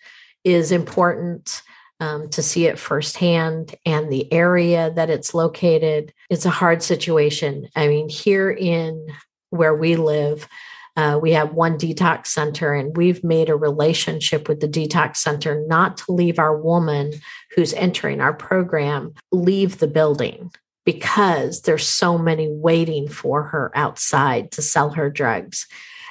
is 0.44 0.72
important 0.72 1.62
um, 2.00 2.28
to 2.30 2.42
see 2.42 2.66
it 2.66 2.78
firsthand 2.78 3.74
and 3.86 4.10
the 4.10 4.30
area 4.32 4.92
that 4.94 5.10
it's 5.10 5.34
located. 5.34 6.12
It's 6.28 6.44
a 6.44 6.50
hard 6.50 6.82
situation. 6.82 7.68
I 7.76 7.88
mean, 7.88 8.08
here 8.08 8.50
in 8.50 9.06
where 9.50 9.74
we 9.74 9.96
live, 9.96 10.48
uh, 10.96 11.18
we 11.20 11.32
have 11.32 11.54
one 11.54 11.76
detox 11.76 12.28
center, 12.28 12.72
and 12.72 12.96
we've 12.96 13.24
made 13.24 13.48
a 13.48 13.56
relationship 13.56 14.48
with 14.48 14.60
the 14.60 14.68
detox 14.68 15.16
center 15.16 15.64
not 15.66 15.96
to 15.98 16.12
leave 16.12 16.38
our 16.38 16.56
woman 16.56 17.12
who's 17.54 17.72
entering 17.74 18.20
our 18.20 18.32
program 18.34 19.12
leave 19.32 19.78
the 19.78 19.88
building 19.88 20.52
because 20.84 21.62
there's 21.62 21.86
so 21.86 22.18
many 22.18 22.48
waiting 22.48 23.08
for 23.08 23.42
her 23.42 23.72
outside 23.74 24.52
to 24.52 24.62
sell 24.62 24.90
her 24.90 25.10
drugs. 25.10 25.66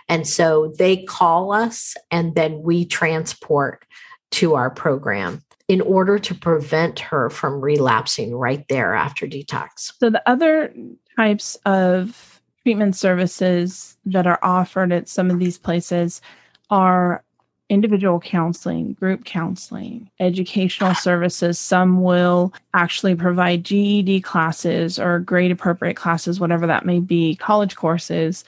And 0.09 0.27
so 0.27 0.73
they 0.77 1.03
call 1.03 1.51
us 1.51 1.95
and 2.11 2.35
then 2.35 2.61
we 2.61 2.85
transport 2.85 3.85
to 4.31 4.55
our 4.55 4.69
program 4.69 5.43
in 5.67 5.81
order 5.81 6.19
to 6.19 6.35
prevent 6.35 6.99
her 6.99 7.29
from 7.29 7.61
relapsing 7.61 8.35
right 8.35 8.67
there 8.67 8.93
after 8.93 9.25
detox. 9.25 9.93
So 9.99 10.09
the 10.09 10.27
other 10.27 10.73
types 11.15 11.55
of 11.65 12.41
treatment 12.63 12.95
services 12.95 13.97
that 14.05 14.27
are 14.27 14.39
offered 14.41 14.91
at 14.91 15.07
some 15.07 15.29
of 15.29 15.39
these 15.39 15.57
places 15.57 16.21
are 16.69 17.23
individual 17.69 18.19
counseling, 18.19 18.93
group 18.93 19.25
counseling, 19.25 20.09
educational 20.19 20.93
services. 20.93 21.57
Some 21.57 22.01
will 22.01 22.53
actually 22.73 23.15
provide 23.15 23.63
GED 23.63 24.21
classes 24.21 24.99
or 24.99 25.19
grade 25.19 25.51
appropriate 25.51 25.95
classes, 25.95 26.39
whatever 26.39 26.67
that 26.67 26.85
may 26.85 26.99
be, 26.99 27.35
college 27.35 27.75
courses, 27.75 28.43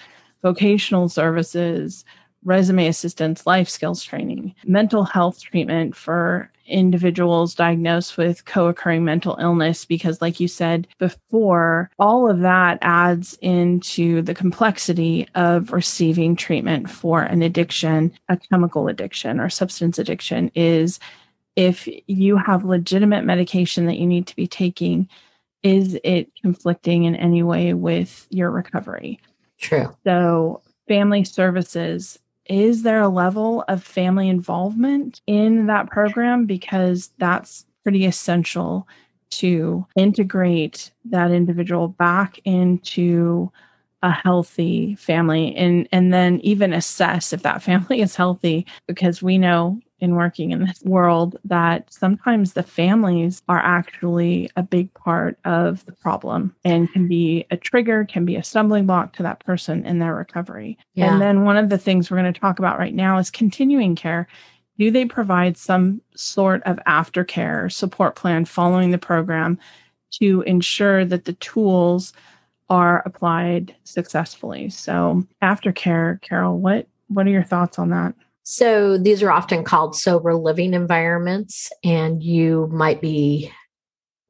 vocational 0.46 1.10
services, 1.10 2.06
resume 2.44 2.86
assistance, 2.86 3.48
life 3.48 3.68
skills 3.68 4.04
training, 4.04 4.54
mental 4.64 5.04
health 5.04 5.42
treatment 5.42 5.96
for 5.96 6.52
individuals 6.68 7.56
diagnosed 7.56 8.16
with 8.16 8.46
co 8.46 8.68
occurring 8.68 9.04
mental 9.04 9.36
illness, 9.42 9.86
because, 9.86 10.22
like 10.22 10.40
you 10.40 10.48
said 10.48 10.88
before, 11.00 11.90
all 11.98 12.30
of 12.30 12.42
that 12.42 12.78
adds 12.84 13.36
into 13.42 14.22
the 14.22 14.36
complexity 14.36 15.28
of 15.34 15.72
receiving 15.72 16.36
treatment 16.36 16.92
for 16.92 17.24
an 17.24 17.42
addiction, 17.42 18.12
a 18.30 18.38
chemical 18.38 18.88
addiction 18.88 19.40
or 19.40 19.50
substance 19.50 19.98
addiction, 19.98 20.52
is 20.54 21.00
if 21.56 21.90
you 22.06 22.38
have 22.38 22.64
legitimate 22.64 23.24
medication 23.24 23.88
that 23.88 23.98
you 23.98 24.06
need 24.06 24.28
to 24.28 24.36
be 24.36 24.46
taking, 24.46 25.10
is 25.64 25.98
it 26.04 26.30
conflicting 26.40 27.06
in 27.06 27.16
any 27.16 27.42
way 27.42 27.74
with 27.74 28.28
your 28.30 28.52
recovery? 28.52 29.20
True. 29.58 29.96
So, 30.06 30.62
family 30.88 31.24
services 31.24 32.20
is 32.48 32.84
there 32.84 33.02
a 33.02 33.10
level 33.10 33.64
of 33.68 33.84
family 33.84 34.30
involvement 34.30 35.22
in 35.26 35.66
that 35.66 35.90
program? 35.90 36.46
Because 36.46 37.12
that's 37.18 37.66
pretty 37.84 38.06
essential 38.06 38.88
to 39.32 39.86
integrate 39.96 40.92
that 41.06 41.32
individual 41.32 41.88
back 41.88 42.40
into 42.46 43.52
a 44.04 44.12
healthy 44.12 44.94
family 44.96 45.56
and 45.56 45.88
and 45.92 46.14
then 46.14 46.40
even 46.42 46.74
assess 46.74 47.34
if 47.34 47.42
that 47.42 47.64
family 47.64 48.02
is 48.02 48.16
healthy 48.16 48.66
because 48.88 49.24
we 49.24 49.38
know 49.38 49.80
in 50.06 50.16
working 50.16 50.52
in 50.52 50.64
this 50.64 50.82
world 50.84 51.38
that 51.44 51.92
sometimes 51.92 52.54
the 52.54 52.64
families 52.64 53.42
are 53.50 53.60
actually 53.60 54.50
a 54.56 54.64
big 54.64 54.94
part 54.94 55.38
of 55.44 55.86
the 55.86 55.92
problem 55.92 56.56
and 56.64 56.92
can 56.94 57.08
be 57.08 57.46
a 57.52 57.58
trigger, 57.58 58.06
can 58.06 58.24
be 58.24 58.38
a 58.38 58.44
stumbling 58.44 58.86
block 58.86 59.12
to 59.14 59.24
that 59.24 59.44
person 59.44 59.86
in 59.86 60.00
their 60.00 60.16
recovery. 60.16 60.78
Yeah. 60.94 61.12
And 61.12 61.22
then 61.22 61.44
one 61.44 61.58
of 61.58 61.70
the 61.70 61.78
things 61.78 62.10
we're 62.10 62.22
going 62.22 62.32
to 62.32 62.40
talk 62.40 62.60
about 62.60 62.80
right 62.80 62.94
now 62.94 63.18
is 63.18 63.30
continuing 63.30 63.96
care. 63.96 64.28
Do 64.78 64.92
they 64.92 65.06
provide 65.06 65.58
some 65.58 66.02
sort 66.16 66.64
of 66.64 66.78
aftercare 66.88 67.72
support 67.72 68.16
plan 68.16 68.46
following 68.46 68.92
the 68.92 68.98
program 68.98 69.58
to 70.20 70.42
ensure 70.44 71.04
that 71.04 71.26
the 71.26 71.34
tools 71.34 72.14
are 72.70 73.02
applied 73.06 73.76
successfully? 73.84 74.70
So, 74.70 75.26
aftercare, 75.42 76.22
Carol, 76.22 76.60
what 76.60 76.88
what 77.08 77.26
are 77.28 77.32
your 77.32 77.44
thoughts 77.44 77.80
on 77.80 77.90
that? 77.90 78.16
So 78.46 79.00
these 79.00 79.24
are 79.24 79.32
often 79.32 79.64
called 79.64 79.96
sober 79.96 80.36
living 80.36 80.76
environments, 80.76 81.72
and 81.84 82.22
you 82.22 82.70
might 82.72 83.02
be 83.02 83.52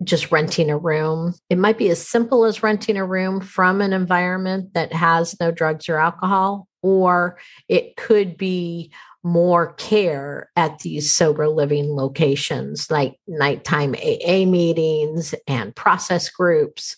just 0.04 0.32
renting 0.32 0.70
a 0.70 0.78
room. 0.78 1.34
It 1.50 1.58
might 1.58 1.78
be 1.78 1.90
as 1.90 2.06
simple 2.06 2.46
as 2.46 2.64
renting 2.64 2.96
a 2.96 3.06
room 3.06 3.42
from 3.42 3.82
an 3.82 3.92
environment 3.92 4.74
that 4.74 4.94
has 4.94 5.38
no 5.40 5.52
drugs 5.52 5.90
or 5.90 5.98
alcohol, 5.98 6.68
or 6.82 7.38
it 7.68 7.98
could 7.98 8.38
be 8.38 8.92
more 9.22 9.74
care 9.74 10.50
at 10.56 10.80
these 10.80 11.12
sober 11.12 11.50
living 11.50 11.90
locations 11.90 12.90
like 12.90 13.16
nighttime 13.28 13.96
AA 13.96 14.46
meetings 14.46 15.36
and 15.46 15.76
process 15.76 16.30
groups 16.30 16.96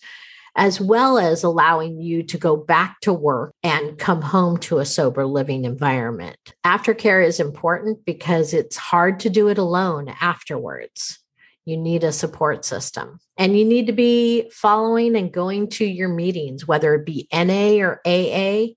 as 0.58 0.80
well 0.80 1.18
as 1.18 1.44
allowing 1.44 2.00
you 2.00 2.24
to 2.24 2.36
go 2.36 2.56
back 2.56 2.98
to 3.00 3.12
work 3.12 3.54
and 3.62 3.96
come 3.96 4.20
home 4.20 4.58
to 4.58 4.78
a 4.78 4.84
sober 4.84 5.24
living 5.24 5.64
environment. 5.64 6.36
Aftercare 6.66 7.24
is 7.24 7.38
important 7.38 8.04
because 8.04 8.52
it's 8.52 8.76
hard 8.76 9.20
to 9.20 9.30
do 9.30 9.48
it 9.48 9.56
alone 9.56 10.12
afterwards. 10.20 11.20
You 11.64 11.76
need 11.76 12.02
a 12.02 12.10
support 12.10 12.64
system 12.64 13.20
and 13.36 13.56
you 13.56 13.64
need 13.64 13.86
to 13.86 13.92
be 13.92 14.50
following 14.50 15.14
and 15.14 15.32
going 15.32 15.68
to 15.70 15.84
your 15.84 16.08
meetings, 16.08 16.66
whether 16.66 16.92
it 16.94 17.06
be 17.06 17.28
NA 17.32 17.76
or 17.78 18.00
AA, 18.04 18.74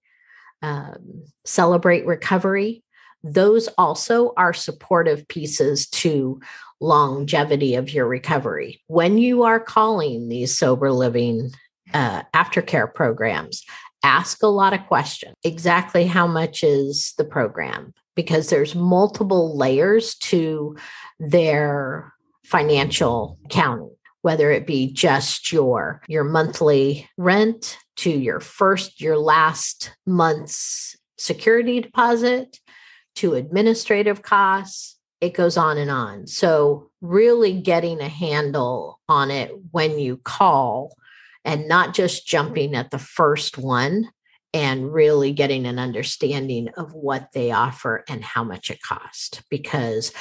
um, 0.61 1.23
Celebrate 1.45 2.05
Recovery. 2.05 2.83
Those 3.23 3.67
also 3.69 4.33
are 4.37 4.53
supportive 4.53 5.27
pieces 5.27 5.87
to 5.89 6.41
longevity 6.79 7.75
of 7.75 7.91
your 7.91 8.07
recovery. 8.07 8.81
When 8.87 9.17
you 9.17 9.43
are 9.43 9.59
calling 9.59 10.29
these 10.29 10.57
sober 10.57 10.91
living 10.91 11.51
uh, 11.93 12.23
aftercare 12.33 12.91
programs 12.93 13.63
ask 14.03 14.41
a 14.41 14.47
lot 14.47 14.73
of 14.73 14.85
questions. 14.87 15.35
Exactly 15.43 16.05
how 16.05 16.25
much 16.25 16.63
is 16.63 17.13
the 17.17 17.23
program? 17.23 17.93
Because 18.15 18.49
there's 18.49 18.75
multiple 18.75 19.55
layers 19.55 20.15
to 20.15 20.75
their 21.19 22.13
financial 22.43 23.37
accounting 23.45 23.95
whether 24.21 24.51
it 24.51 24.67
be 24.67 24.91
just 24.91 25.51
your 25.51 26.01
your 26.07 26.23
monthly 26.23 27.09
rent 27.17 27.77
to 27.95 28.09
your 28.09 28.39
first 28.39 29.01
your 29.01 29.17
last 29.17 29.95
month's 30.05 30.95
security 31.17 31.81
deposit 31.81 32.59
to 33.15 33.33
administrative 33.33 34.21
costs. 34.21 34.97
It 35.19 35.33
goes 35.33 35.57
on 35.57 35.77
and 35.77 35.91
on. 35.91 36.25
So 36.25 36.89
really 37.01 37.61
getting 37.61 37.99
a 37.99 38.07
handle 38.07 38.99
on 39.07 39.29
it 39.29 39.51
when 39.71 39.99
you 39.99 40.17
call 40.17 40.95
and 41.45 41.67
not 41.67 41.93
just 41.93 42.25
mm-hmm. 42.25 42.31
jumping 42.31 42.75
at 42.75 42.91
the 42.91 42.99
first 42.99 43.57
one 43.57 44.09
and 44.53 44.93
really 44.93 45.31
getting 45.31 45.65
an 45.65 45.79
understanding 45.79 46.67
of 46.75 46.93
what 46.93 47.31
they 47.33 47.51
offer 47.51 48.03
and 48.09 48.23
how 48.23 48.43
much 48.43 48.69
it 48.69 48.81
costs 48.81 49.41
because 49.49 50.11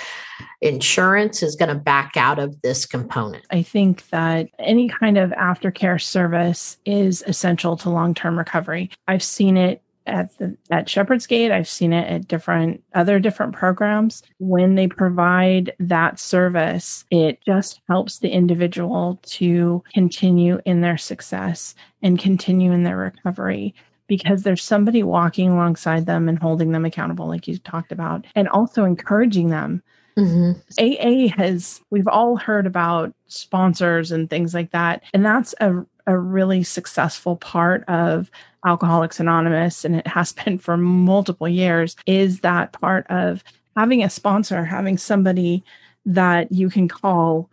insurance 0.60 1.42
is 1.42 1.56
going 1.56 1.68
to 1.68 1.74
back 1.74 2.16
out 2.16 2.38
of 2.38 2.60
this 2.62 2.86
component. 2.86 3.44
I 3.50 3.62
think 3.62 4.08
that 4.10 4.48
any 4.58 4.88
kind 4.88 5.18
of 5.18 5.30
aftercare 5.30 6.00
service 6.00 6.76
is 6.86 7.24
essential 7.26 7.76
to 7.78 7.90
long-term 7.90 8.38
recovery. 8.38 8.90
I've 9.08 9.22
seen 9.22 9.56
it 9.56 9.82
at 10.10 10.36
the 10.38 10.56
at 10.70 10.88
Shepherd's 10.88 11.26
Gate. 11.26 11.50
I've 11.52 11.68
seen 11.68 11.92
it 11.92 12.08
at 12.08 12.28
different 12.28 12.82
other 12.94 13.18
different 13.18 13.54
programs. 13.54 14.22
When 14.38 14.74
they 14.74 14.86
provide 14.86 15.72
that 15.78 16.18
service, 16.18 17.04
it 17.10 17.38
just 17.46 17.80
helps 17.88 18.18
the 18.18 18.30
individual 18.30 19.20
to 19.22 19.82
continue 19.94 20.60
in 20.64 20.80
their 20.80 20.98
success 20.98 21.74
and 22.02 22.18
continue 22.18 22.72
in 22.72 22.82
their 22.82 22.96
recovery 22.96 23.74
because 24.10 24.42
there's 24.42 24.64
somebody 24.64 25.04
walking 25.04 25.50
alongside 25.50 26.04
them 26.04 26.28
and 26.28 26.36
holding 26.36 26.72
them 26.72 26.84
accountable, 26.84 27.28
like 27.28 27.46
you 27.46 27.56
talked 27.58 27.92
about, 27.92 28.26
and 28.34 28.48
also 28.48 28.84
encouraging 28.84 29.50
them. 29.50 29.80
Mm-hmm. 30.18 30.58
AA 30.80 31.32
has, 31.36 31.80
we've 31.90 32.08
all 32.08 32.36
heard 32.36 32.66
about 32.66 33.14
sponsors 33.28 34.10
and 34.10 34.28
things 34.28 34.52
like 34.52 34.72
that. 34.72 35.04
And 35.14 35.24
that's 35.24 35.54
a, 35.60 35.86
a 36.06 36.18
really 36.18 36.62
successful 36.62 37.36
part 37.36 37.84
of 37.88 38.30
Alcoholics 38.64 39.20
Anonymous, 39.20 39.84
and 39.84 39.96
it 39.96 40.06
has 40.06 40.32
been 40.44 40.58
for 40.58 40.76
multiple 40.76 41.48
years, 41.48 41.96
is 42.06 42.40
that 42.40 42.72
part 42.72 43.06
of 43.08 43.42
having 43.76 44.02
a 44.02 44.10
sponsor, 44.10 44.64
having 44.64 44.98
somebody 44.98 45.64
that 46.06 46.50
you 46.50 46.70
can 46.70 46.88
call 46.88 47.48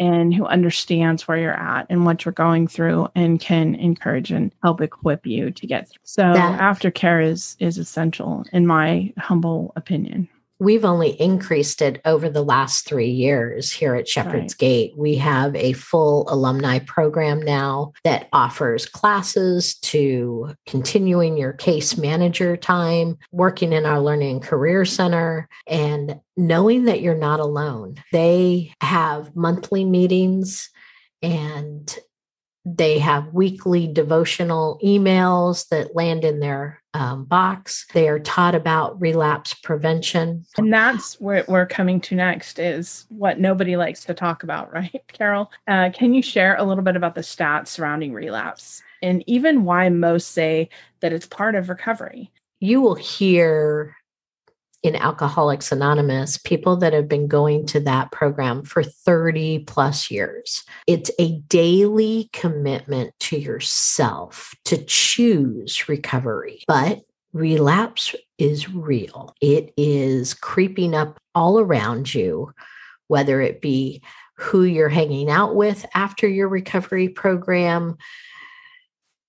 and 0.00 0.32
who 0.32 0.46
understands 0.46 1.26
where 1.26 1.38
you're 1.38 1.52
at 1.52 1.86
and 1.90 2.04
what 2.04 2.24
you're 2.24 2.32
going 2.32 2.68
through 2.68 3.08
and 3.16 3.40
can 3.40 3.74
encourage 3.74 4.30
and 4.30 4.52
help 4.62 4.80
equip 4.80 5.26
you 5.26 5.50
to 5.50 5.66
get 5.66 5.88
through. 5.88 6.00
So 6.04 6.32
that, 6.32 6.60
aftercare 6.60 7.24
is 7.24 7.56
is 7.58 7.78
essential 7.78 8.44
in 8.52 8.66
my 8.66 9.12
humble 9.18 9.72
opinion 9.74 10.28
we've 10.58 10.84
only 10.84 11.10
increased 11.20 11.80
it 11.82 12.00
over 12.04 12.28
the 12.28 12.42
last 12.42 12.86
three 12.86 13.10
years 13.10 13.70
here 13.70 13.94
at 13.94 14.08
Shepherd's 14.08 14.54
right. 14.54 14.58
Gate. 14.58 14.92
We 14.96 15.16
have 15.16 15.54
a 15.54 15.72
full 15.74 16.28
alumni 16.28 16.80
program 16.80 17.40
now 17.40 17.92
that 18.04 18.28
offers 18.32 18.86
classes 18.86 19.76
to 19.76 20.54
continuing 20.66 21.36
your 21.36 21.52
case 21.52 21.96
manager 21.96 22.56
time, 22.56 23.18
working 23.30 23.72
in 23.72 23.86
our 23.86 24.00
learning 24.00 24.40
career 24.40 24.84
center, 24.84 25.48
and 25.66 26.20
knowing 26.36 26.84
that 26.84 27.00
you're 27.00 27.14
not 27.14 27.40
alone. 27.40 27.96
They 28.12 28.72
have 28.80 29.34
monthly 29.36 29.84
meetings 29.84 30.70
and 31.22 31.96
they 32.76 32.98
have 32.98 33.32
weekly 33.32 33.86
devotional 33.86 34.78
emails 34.84 35.68
that 35.68 35.94
land 35.94 36.24
in 36.24 36.40
their 36.40 36.82
um, 36.94 37.24
box. 37.24 37.86
They 37.94 38.08
are 38.08 38.18
taught 38.18 38.54
about 38.54 39.00
relapse 39.00 39.54
prevention. 39.54 40.44
And 40.56 40.72
that's 40.72 41.20
where 41.20 41.44
we're 41.48 41.66
coming 41.66 42.00
to 42.02 42.14
next 42.14 42.58
is 42.58 43.06
what 43.08 43.38
nobody 43.38 43.76
likes 43.76 44.04
to 44.04 44.14
talk 44.14 44.42
about, 44.42 44.72
right, 44.72 45.02
Carol? 45.08 45.50
Uh, 45.66 45.90
can 45.94 46.14
you 46.14 46.22
share 46.22 46.56
a 46.56 46.64
little 46.64 46.84
bit 46.84 46.96
about 46.96 47.14
the 47.14 47.20
stats 47.20 47.68
surrounding 47.68 48.12
relapse 48.12 48.82
and 49.02 49.22
even 49.26 49.64
why 49.64 49.88
most 49.88 50.32
say 50.32 50.68
that 51.00 51.12
it's 51.12 51.26
part 51.26 51.54
of 51.54 51.68
recovery? 51.68 52.30
You 52.60 52.80
will 52.80 52.96
hear 52.96 53.96
in 54.82 54.94
Alcoholics 54.94 55.72
Anonymous, 55.72 56.38
people 56.38 56.76
that 56.76 56.92
have 56.92 57.08
been 57.08 57.26
going 57.26 57.66
to 57.66 57.80
that 57.80 58.12
program 58.12 58.62
for 58.62 58.82
30 58.82 59.60
plus 59.60 60.10
years. 60.10 60.64
It's 60.86 61.10
a 61.18 61.40
daily 61.48 62.30
commitment 62.32 63.12
to 63.20 63.38
yourself 63.38 64.54
to 64.66 64.82
choose 64.84 65.88
recovery, 65.88 66.62
but 66.68 67.00
relapse 67.32 68.14
is 68.38 68.72
real. 68.72 69.34
It 69.40 69.72
is 69.76 70.32
creeping 70.34 70.94
up 70.94 71.18
all 71.34 71.58
around 71.58 72.14
you, 72.14 72.52
whether 73.08 73.40
it 73.40 73.60
be 73.60 74.02
who 74.36 74.62
you're 74.62 74.88
hanging 74.88 75.28
out 75.28 75.56
with 75.56 75.84
after 75.94 76.28
your 76.28 76.48
recovery 76.48 77.08
program, 77.08 77.96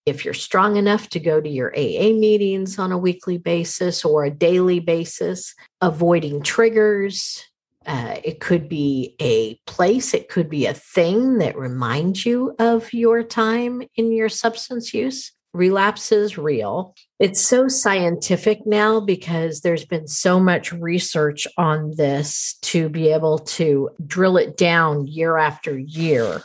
if 0.09 0.25
you're 0.25 0.33
strong 0.33 0.75
enough 0.75 1.09
to 1.09 1.19
go 1.19 1.39
to 1.39 1.49
your 1.49 1.71
AA 1.75 2.11
meetings 2.13 2.77
on 2.77 2.91
a 2.91 2.97
weekly 2.97 3.37
basis 3.37 4.03
or 4.03 4.23
a 4.23 4.31
daily 4.31 4.79
basis, 4.79 5.53
avoiding 5.81 6.41
triggers. 6.41 7.45
Uh, 7.85 8.17
it 8.23 8.39
could 8.39 8.67
be 8.67 9.15
a 9.21 9.55
place, 9.65 10.13
it 10.13 10.29
could 10.29 10.49
be 10.49 10.65
a 10.65 10.73
thing 10.73 11.37
that 11.37 11.57
reminds 11.57 12.25
you 12.25 12.53
of 12.59 12.91
your 12.93 13.23
time 13.23 13.81
in 13.95 14.11
your 14.11 14.29
substance 14.29 14.93
use. 14.93 15.31
Relapse 15.53 16.11
is 16.11 16.37
real. 16.37 16.93
It's 17.17 17.41
so 17.41 17.67
scientific 17.67 18.67
now 18.67 18.99
because 18.99 19.61
there's 19.61 19.85
been 19.85 20.07
so 20.07 20.39
much 20.39 20.71
research 20.71 21.47
on 21.57 21.95
this 21.95 22.59
to 22.63 22.89
be 22.89 23.11
able 23.11 23.39
to 23.39 23.89
drill 24.05 24.37
it 24.37 24.57
down 24.57 25.07
year 25.07 25.37
after 25.37 25.77
year 25.77 26.43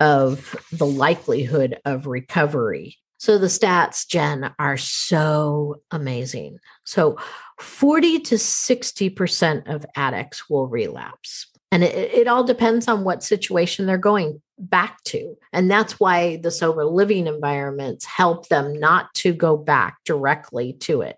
of 0.00 0.56
the 0.72 0.86
likelihood 0.86 1.78
of 1.84 2.06
recovery. 2.06 2.96
So 3.18 3.36
the 3.36 3.48
stats, 3.48 4.08
Jen, 4.08 4.54
are 4.58 4.78
so 4.78 5.82
amazing. 5.90 6.58
So 6.84 7.18
40 7.60 8.20
to 8.20 8.36
60% 8.36 9.72
of 9.72 9.84
addicts 9.94 10.48
will 10.48 10.66
relapse. 10.66 11.46
And 11.70 11.84
it, 11.84 12.12
it, 12.14 12.26
all 12.26 12.42
depends 12.42 12.88
on 12.88 13.04
what 13.04 13.22
situation 13.22 13.86
they're 13.86 13.98
going 13.98 14.40
back 14.58 15.02
to. 15.04 15.36
And 15.52 15.70
that's 15.70 16.00
why 16.00 16.36
the 16.38 16.50
sober 16.50 16.84
living 16.84 17.26
environments 17.26 18.06
help 18.06 18.48
them 18.48 18.72
not 18.72 19.12
to 19.16 19.32
go 19.32 19.56
back 19.56 19.98
directly 20.04 20.72
to 20.80 21.02
it. 21.02 21.16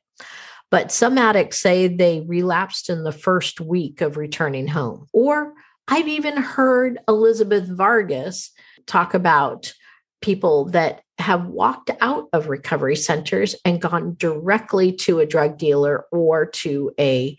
But 0.71 0.91
some 0.91 1.19
addicts 1.19 1.59
say 1.59 1.87
they 1.87 2.25
relapsed 2.27 2.91
in 2.91 3.05
the 3.05 3.13
first 3.13 3.61
week 3.61 4.01
of 4.01 4.17
returning 4.17 4.67
home. 4.67 5.07
Or 5.13 5.55
I've 5.89 6.09
even 6.09 6.37
heard 6.37 6.99
Elizabeth 7.09 7.69
Vargas 7.69 8.51
talk 8.87 9.15
about 9.15 9.73
people 10.21 10.67
that 10.67 11.03
have 11.19 11.47
walked 11.47 11.91
out 12.01 12.29
of 12.33 12.49
recovery 12.49 12.97
centers 12.97 13.55
and 13.65 13.81
gone 13.81 14.17
directly 14.19 14.93
to 14.93 15.21
a 15.21 15.27
drug 15.27 15.59
dealer 15.59 16.07
or 16.11 16.47
to 16.47 16.93
a 16.99 17.37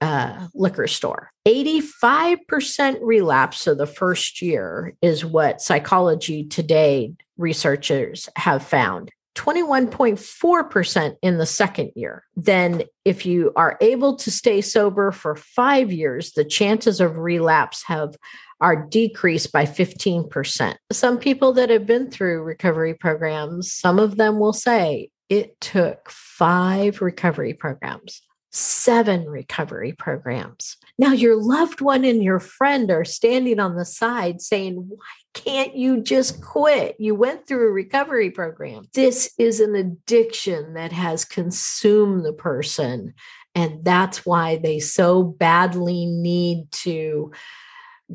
uh, 0.00 0.46
liquor 0.54 0.86
store. 0.86 1.30
85% 1.46 2.98
relapse 3.02 3.66
of 3.66 3.78
the 3.78 3.86
first 3.86 4.40
year 4.40 4.94
is 5.02 5.24
what 5.24 5.60
Psychology 5.60 6.44
Today 6.44 7.14
researchers 7.36 8.28
have 8.36 8.62
found. 8.62 9.10
21.4% 9.34 11.16
in 11.22 11.38
the 11.38 11.46
second 11.46 11.92
year. 11.94 12.24
Then, 12.34 12.82
if 13.04 13.24
you 13.24 13.52
are 13.54 13.78
able 13.80 14.16
to 14.16 14.32
stay 14.32 14.60
sober 14.60 15.12
for 15.12 15.36
five 15.36 15.92
years, 15.92 16.32
the 16.32 16.44
chances 16.44 17.00
of 17.00 17.18
relapse 17.18 17.84
have 17.84 18.16
are 18.60 18.76
decreased 18.76 19.52
by 19.52 19.64
15%. 19.64 20.76
Some 20.92 21.18
people 21.18 21.52
that 21.54 21.70
have 21.70 21.86
been 21.86 22.10
through 22.10 22.42
recovery 22.42 22.94
programs, 22.94 23.72
some 23.72 23.98
of 23.98 24.16
them 24.16 24.38
will 24.38 24.52
say 24.52 25.10
it 25.28 25.60
took 25.60 26.10
five 26.10 27.00
recovery 27.00 27.54
programs, 27.54 28.22
seven 28.50 29.26
recovery 29.26 29.92
programs. 29.92 30.76
Now, 30.98 31.12
your 31.12 31.40
loved 31.40 31.80
one 31.80 32.04
and 32.04 32.22
your 32.22 32.40
friend 32.40 32.90
are 32.90 33.04
standing 33.04 33.60
on 33.60 33.76
the 33.76 33.84
side 33.84 34.40
saying, 34.40 34.74
Why 34.76 34.96
can't 35.34 35.76
you 35.76 36.02
just 36.02 36.42
quit? 36.42 36.96
You 36.98 37.14
went 37.14 37.46
through 37.46 37.68
a 37.68 37.72
recovery 37.72 38.30
program. 38.30 38.88
This 38.94 39.32
is 39.38 39.60
an 39.60 39.74
addiction 39.76 40.74
that 40.74 40.92
has 40.92 41.24
consumed 41.24 42.24
the 42.24 42.32
person. 42.32 43.14
And 43.54 43.84
that's 43.84 44.24
why 44.24 44.56
they 44.56 44.80
so 44.80 45.22
badly 45.22 46.06
need 46.06 46.70
to 46.72 47.32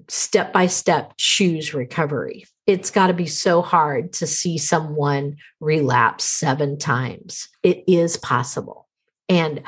step 0.08 0.54
by 0.54 0.68
step 0.68 1.14
choose 1.18 1.74
recovery. 1.74 2.46
It's 2.66 2.92
got 2.92 3.08
to 3.08 3.14
be 3.14 3.28
so 3.28 3.62
hard 3.62 4.14
to 4.14 4.28
see 4.28 4.58
someone 4.58 5.38
relapse 5.60 6.24
seven 6.24 6.78
times. 6.78 7.50
It 7.62 7.84
is 7.88 8.18
possible. 8.18 8.88
And 9.30 9.64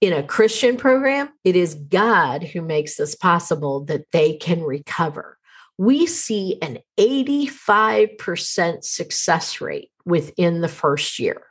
in 0.00 0.12
a 0.12 0.22
Christian 0.22 0.76
program, 0.76 1.30
it 1.44 1.56
is 1.56 1.74
God 1.74 2.42
who 2.42 2.60
makes 2.60 2.96
this 2.96 3.14
possible 3.14 3.84
that 3.84 4.06
they 4.12 4.34
can 4.34 4.62
recover. 4.62 5.38
We 5.78 6.06
see 6.06 6.58
an 6.60 6.78
85% 6.98 8.84
success 8.84 9.60
rate 9.60 9.90
within 10.04 10.60
the 10.60 10.68
first 10.68 11.18
year. 11.18 11.42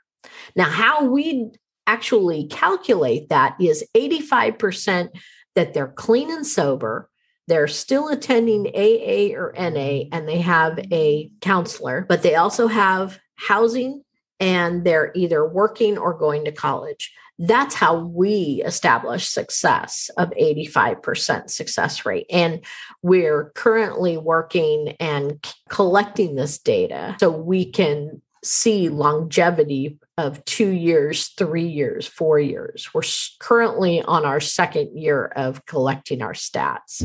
Now, 0.55 0.65
how 0.65 1.05
we 1.05 1.51
actually 1.87 2.47
calculate 2.47 3.29
that 3.29 3.55
is 3.59 3.83
85% 3.95 5.09
that 5.55 5.73
they're 5.73 5.87
clean 5.87 6.31
and 6.31 6.45
sober, 6.45 7.09
they're 7.47 7.67
still 7.67 8.09
attending 8.09 8.67
AA 8.67 9.35
or 9.37 9.53
NA 9.57 10.05
and 10.11 10.27
they 10.27 10.39
have 10.39 10.79
a 10.91 11.31
counselor, 11.41 12.05
but 12.07 12.21
they 12.21 12.35
also 12.35 12.67
have 12.67 13.19
housing 13.35 14.03
and 14.39 14.83
they're 14.83 15.11
either 15.15 15.47
working 15.47 15.97
or 15.97 16.13
going 16.13 16.45
to 16.45 16.51
college. 16.51 17.13
That's 17.39 17.73
how 17.73 17.99
we 17.99 18.61
establish 18.65 19.27
success 19.27 20.09
of 20.17 20.29
85% 20.31 21.49
success 21.49 22.05
rate. 22.05 22.27
And 22.29 22.63
we're 23.01 23.51
currently 23.55 24.17
working 24.17 24.95
and 24.99 25.43
collecting 25.69 26.35
this 26.35 26.59
data 26.59 27.15
so 27.19 27.31
we 27.31 27.65
can 27.65 28.21
see 28.43 28.89
longevity 28.89 29.97
of 30.17 30.43
two 30.45 30.69
years, 30.69 31.29
three 31.29 31.67
years, 31.67 32.05
four 32.05 32.39
years. 32.39 32.89
We're 32.93 33.01
currently 33.39 34.01
on 34.01 34.25
our 34.25 34.39
second 34.39 34.97
year 34.97 35.25
of 35.25 35.65
collecting 35.65 36.21
our 36.21 36.33
stats. 36.33 37.03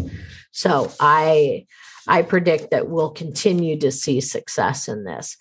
So 0.50 0.92
I 1.00 1.66
I 2.08 2.22
predict 2.22 2.70
that 2.70 2.88
we'll 2.88 3.10
continue 3.10 3.78
to 3.80 3.90
see 3.90 4.20
success 4.20 4.88
in 4.88 5.04
this. 5.04 5.36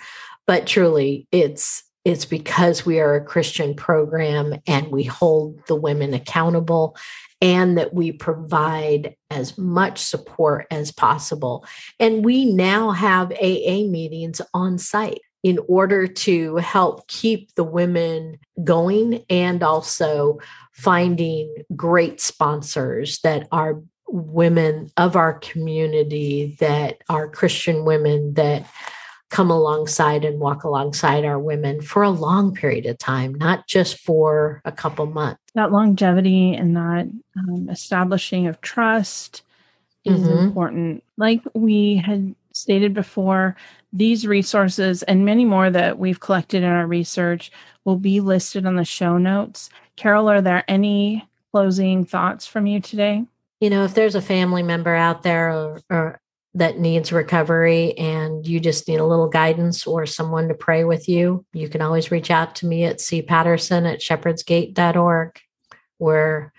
But 0.47 0.67
truly, 0.67 1.27
it's 1.31 1.83
it's 2.05 2.25
because 2.25 2.85
we 2.85 2.99
are 2.99 3.15
a 3.15 3.25
Christian 3.25 3.73
program 3.73 4.53
and 4.67 4.87
we 4.89 5.03
hold 5.03 5.59
the 5.65 5.75
women 5.75 6.13
accountable 6.13 6.95
and 7.41 7.79
that 7.79 7.95
we 7.95 8.11
provide 8.11 9.15
as 9.31 9.57
much 9.57 9.97
support 9.97 10.67
as 10.69 10.91
possible. 10.91 11.65
And 11.99 12.23
we 12.23 12.45
now 12.45 12.91
have 12.91 13.31
AA 13.31 13.87
meetings 13.87 14.39
on 14.53 14.77
site 14.77 15.21
in 15.45 15.59
order 15.67 16.07
to 16.07 16.55
help 16.55 17.07
keep 17.07 17.53
the 17.53 17.63
women 17.63 18.35
going 18.63 19.23
and 19.29 19.61
also 19.61 20.39
finding 20.71 21.53
great 21.75 22.19
sponsors 22.19 23.19
that 23.19 23.47
are 23.51 23.79
women 24.07 24.89
of 24.97 25.15
our 25.15 25.33
community 25.33 26.57
that 26.59 26.97
are 27.09 27.29
Christian 27.29 27.85
women 27.85 28.33
that 28.33 28.65
come 29.29 29.51
alongside 29.51 30.25
and 30.25 30.39
walk 30.39 30.63
alongside 30.63 31.23
our 31.23 31.37
women 31.37 31.79
for 31.79 32.01
a 32.01 32.09
long 32.09 32.51
period 32.55 32.87
of 32.87 32.97
time, 32.97 33.35
not 33.35 33.67
just 33.67 33.99
for 33.99 34.63
a 34.65 34.71
couple 34.71 35.05
months. 35.05 35.39
That 35.53 35.71
longevity 35.71 36.55
and 36.55 36.75
that 36.75 37.07
um, 37.37 37.69
establishing 37.69 38.47
of 38.47 38.59
trust 38.61 39.43
is 40.05 40.21
mm-hmm. 40.21 40.39
important. 40.39 41.03
Like 41.17 41.43
we 41.53 41.97
had 41.97 42.33
stated 42.55 42.93
before, 42.93 43.55
these 43.95 44.27
resources 44.27 45.03
and 45.03 45.25
many 45.25 45.45
more 45.45 45.69
that 45.69 45.97
we've 45.97 46.19
collected 46.19 46.63
in 46.63 46.69
our 46.69 46.85
research 46.85 47.49
will 47.85 47.95
be 47.95 48.19
listed 48.19 48.65
on 48.65 48.75
the 48.75 48.83
show 48.83 49.17
notes. 49.17 49.69
Carol, 49.95 50.29
are 50.29 50.41
there 50.41 50.65
any 50.67 51.25
closing 51.53 52.03
thoughts 52.03 52.45
from 52.45 52.67
you 52.67 52.81
today? 52.81 53.23
You 53.61 53.69
know, 53.69 53.85
if 53.85 53.93
there's 53.93 54.15
a 54.15 54.21
family 54.21 54.63
member 54.63 54.93
out 54.93 55.23
there 55.23 55.49
or, 55.49 55.79
or 55.89 56.19
that 56.55 56.77
needs 56.77 57.13
recovery 57.13 57.97
and 57.97 58.45
you 58.45 58.59
just 58.59 58.87
need 58.89 58.99
a 58.99 59.05
little 59.05 59.29
guidance 59.29 59.87
or 59.87 60.05
someone 60.05 60.49
to 60.49 60.53
pray 60.53 60.83
with 60.83 61.07
you, 61.07 61.45
you 61.53 61.69
can 61.69 61.81
always 61.81 62.11
reach 62.11 62.29
out 62.29 62.55
to 62.55 62.65
me 62.65 62.83
at 62.83 62.97
cpatterson 62.97 63.89
at 63.89 64.01
shepherdsgate.org 64.01 65.39
where 65.99 66.51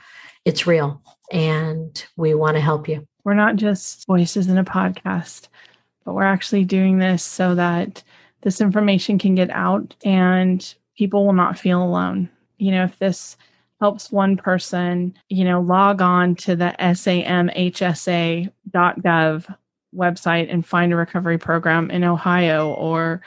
it's 0.46 0.66
real 0.66 1.02
and 1.30 2.06
we 2.16 2.32
want 2.32 2.56
to 2.56 2.60
help 2.62 2.88
you. 2.88 3.06
We're 3.24 3.34
not 3.34 3.56
just 3.56 4.06
voices 4.06 4.48
in 4.48 4.56
a 4.56 4.64
podcast 4.64 5.48
but 6.06 6.14
we're 6.14 6.22
actually 6.22 6.64
doing 6.64 6.98
this 6.98 7.22
so 7.22 7.54
that 7.56 8.02
this 8.42 8.62
information 8.62 9.18
can 9.18 9.34
get 9.34 9.50
out 9.50 9.94
and 10.04 10.74
people 10.96 11.26
will 11.26 11.34
not 11.34 11.58
feel 11.58 11.82
alone. 11.82 12.30
You 12.58 12.70
know, 12.70 12.84
if 12.84 12.98
this 12.98 13.36
helps 13.80 14.12
one 14.12 14.36
person, 14.38 15.12
you 15.28 15.44
know, 15.44 15.60
log 15.60 16.00
on 16.00 16.36
to 16.36 16.56
the 16.56 16.74
samhsa.gov 16.78 17.26
website 19.94 20.52
and 20.52 20.64
find 20.64 20.92
a 20.92 20.96
recovery 20.96 21.38
program 21.38 21.90
in 21.90 22.04
Ohio 22.04 22.72
or 22.74 23.20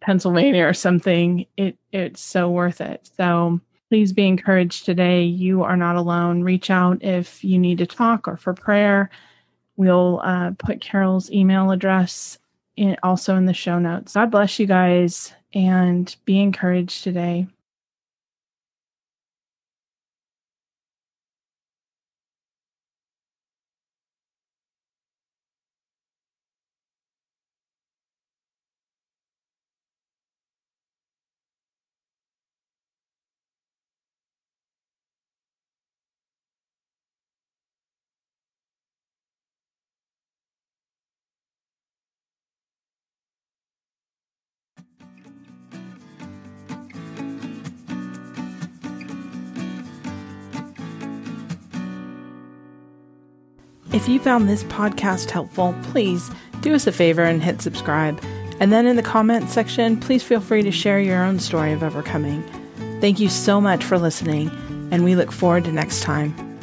Pennsylvania 0.00 0.66
or 0.66 0.74
something, 0.74 1.46
it 1.56 1.78
it's 1.92 2.20
so 2.20 2.50
worth 2.50 2.80
it. 2.80 3.08
So 3.16 3.60
please 3.88 4.12
be 4.12 4.26
encouraged 4.26 4.84
today. 4.84 5.22
You 5.22 5.62
are 5.62 5.76
not 5.76 5.94
alone. 5.96 6.42
Reach 6.42 6.68
out 6.68 7.02
if 7.02 7.44
you 7.44 7.58
need 7.58 7.78
to 7.78 7.86
talk 7.86 8.26
or 8.26 8.36
for 8.36 8.54
prayer. 8.54 9.08
We'll 9.76 10.20
uh, 10.22 10.52
put 10.58 10.80
Carol's 10.80 11.30
email 11.30 11.70
address 11.70 12.38
in, 12.76 12.96
also 13.02 13.36
in 13.36 13.46
the 13.46 13.54
show 13.54 13.78
notes. 13.78 14.14
God 14.14 14.30
bless 14.30 14.58
you 14.58 14.66
guys 14.66 15.32
and 15.52 16.14
be 16.24 16.40
encouraged 16.40 17.02
today. 17.04 17.46
If 54.04 54.10
you 54.10 54.20
found 54.20 54.50
this 54.50 54.64
podcast 54.64 55.30
helpful, 55.30 55.74
please 55.84 56.30
do 56.60 56.74
us 56.74 56.86
a 56.86 56.92
favor 56.92 57.22
and 57.22 57.42
hit 57.42 57.62
subscribe. 57.62 58.22
And 58.60 58.70
then 58.70 58.86
in 58.86 58.96
the 58.96 59.02
comments 59.02 59.54
section, 59.54 59.98
please 59.98 60.22
feel 60.22 60.42
free 60.42 60.62
to 60.62 60.70
share 60.70 61.00
your 61.00 61.24
own 61.24 61.38
story 61.38 61.72
of 61.72 61.82
overcoming. 61.82 62.42
Thank 63.00 63.18
you 63.18 63.30
so 63.30 63.62
much 63.62 63.82
for 63.82 63.98
listening, 63.98 64.50
and 64.92 65.04
we 65.04 65.16
look 65.16 65.32
forward 65.32 65.64
to 65.64 65.72
next 65.72 66.02
time. 66.02 66.53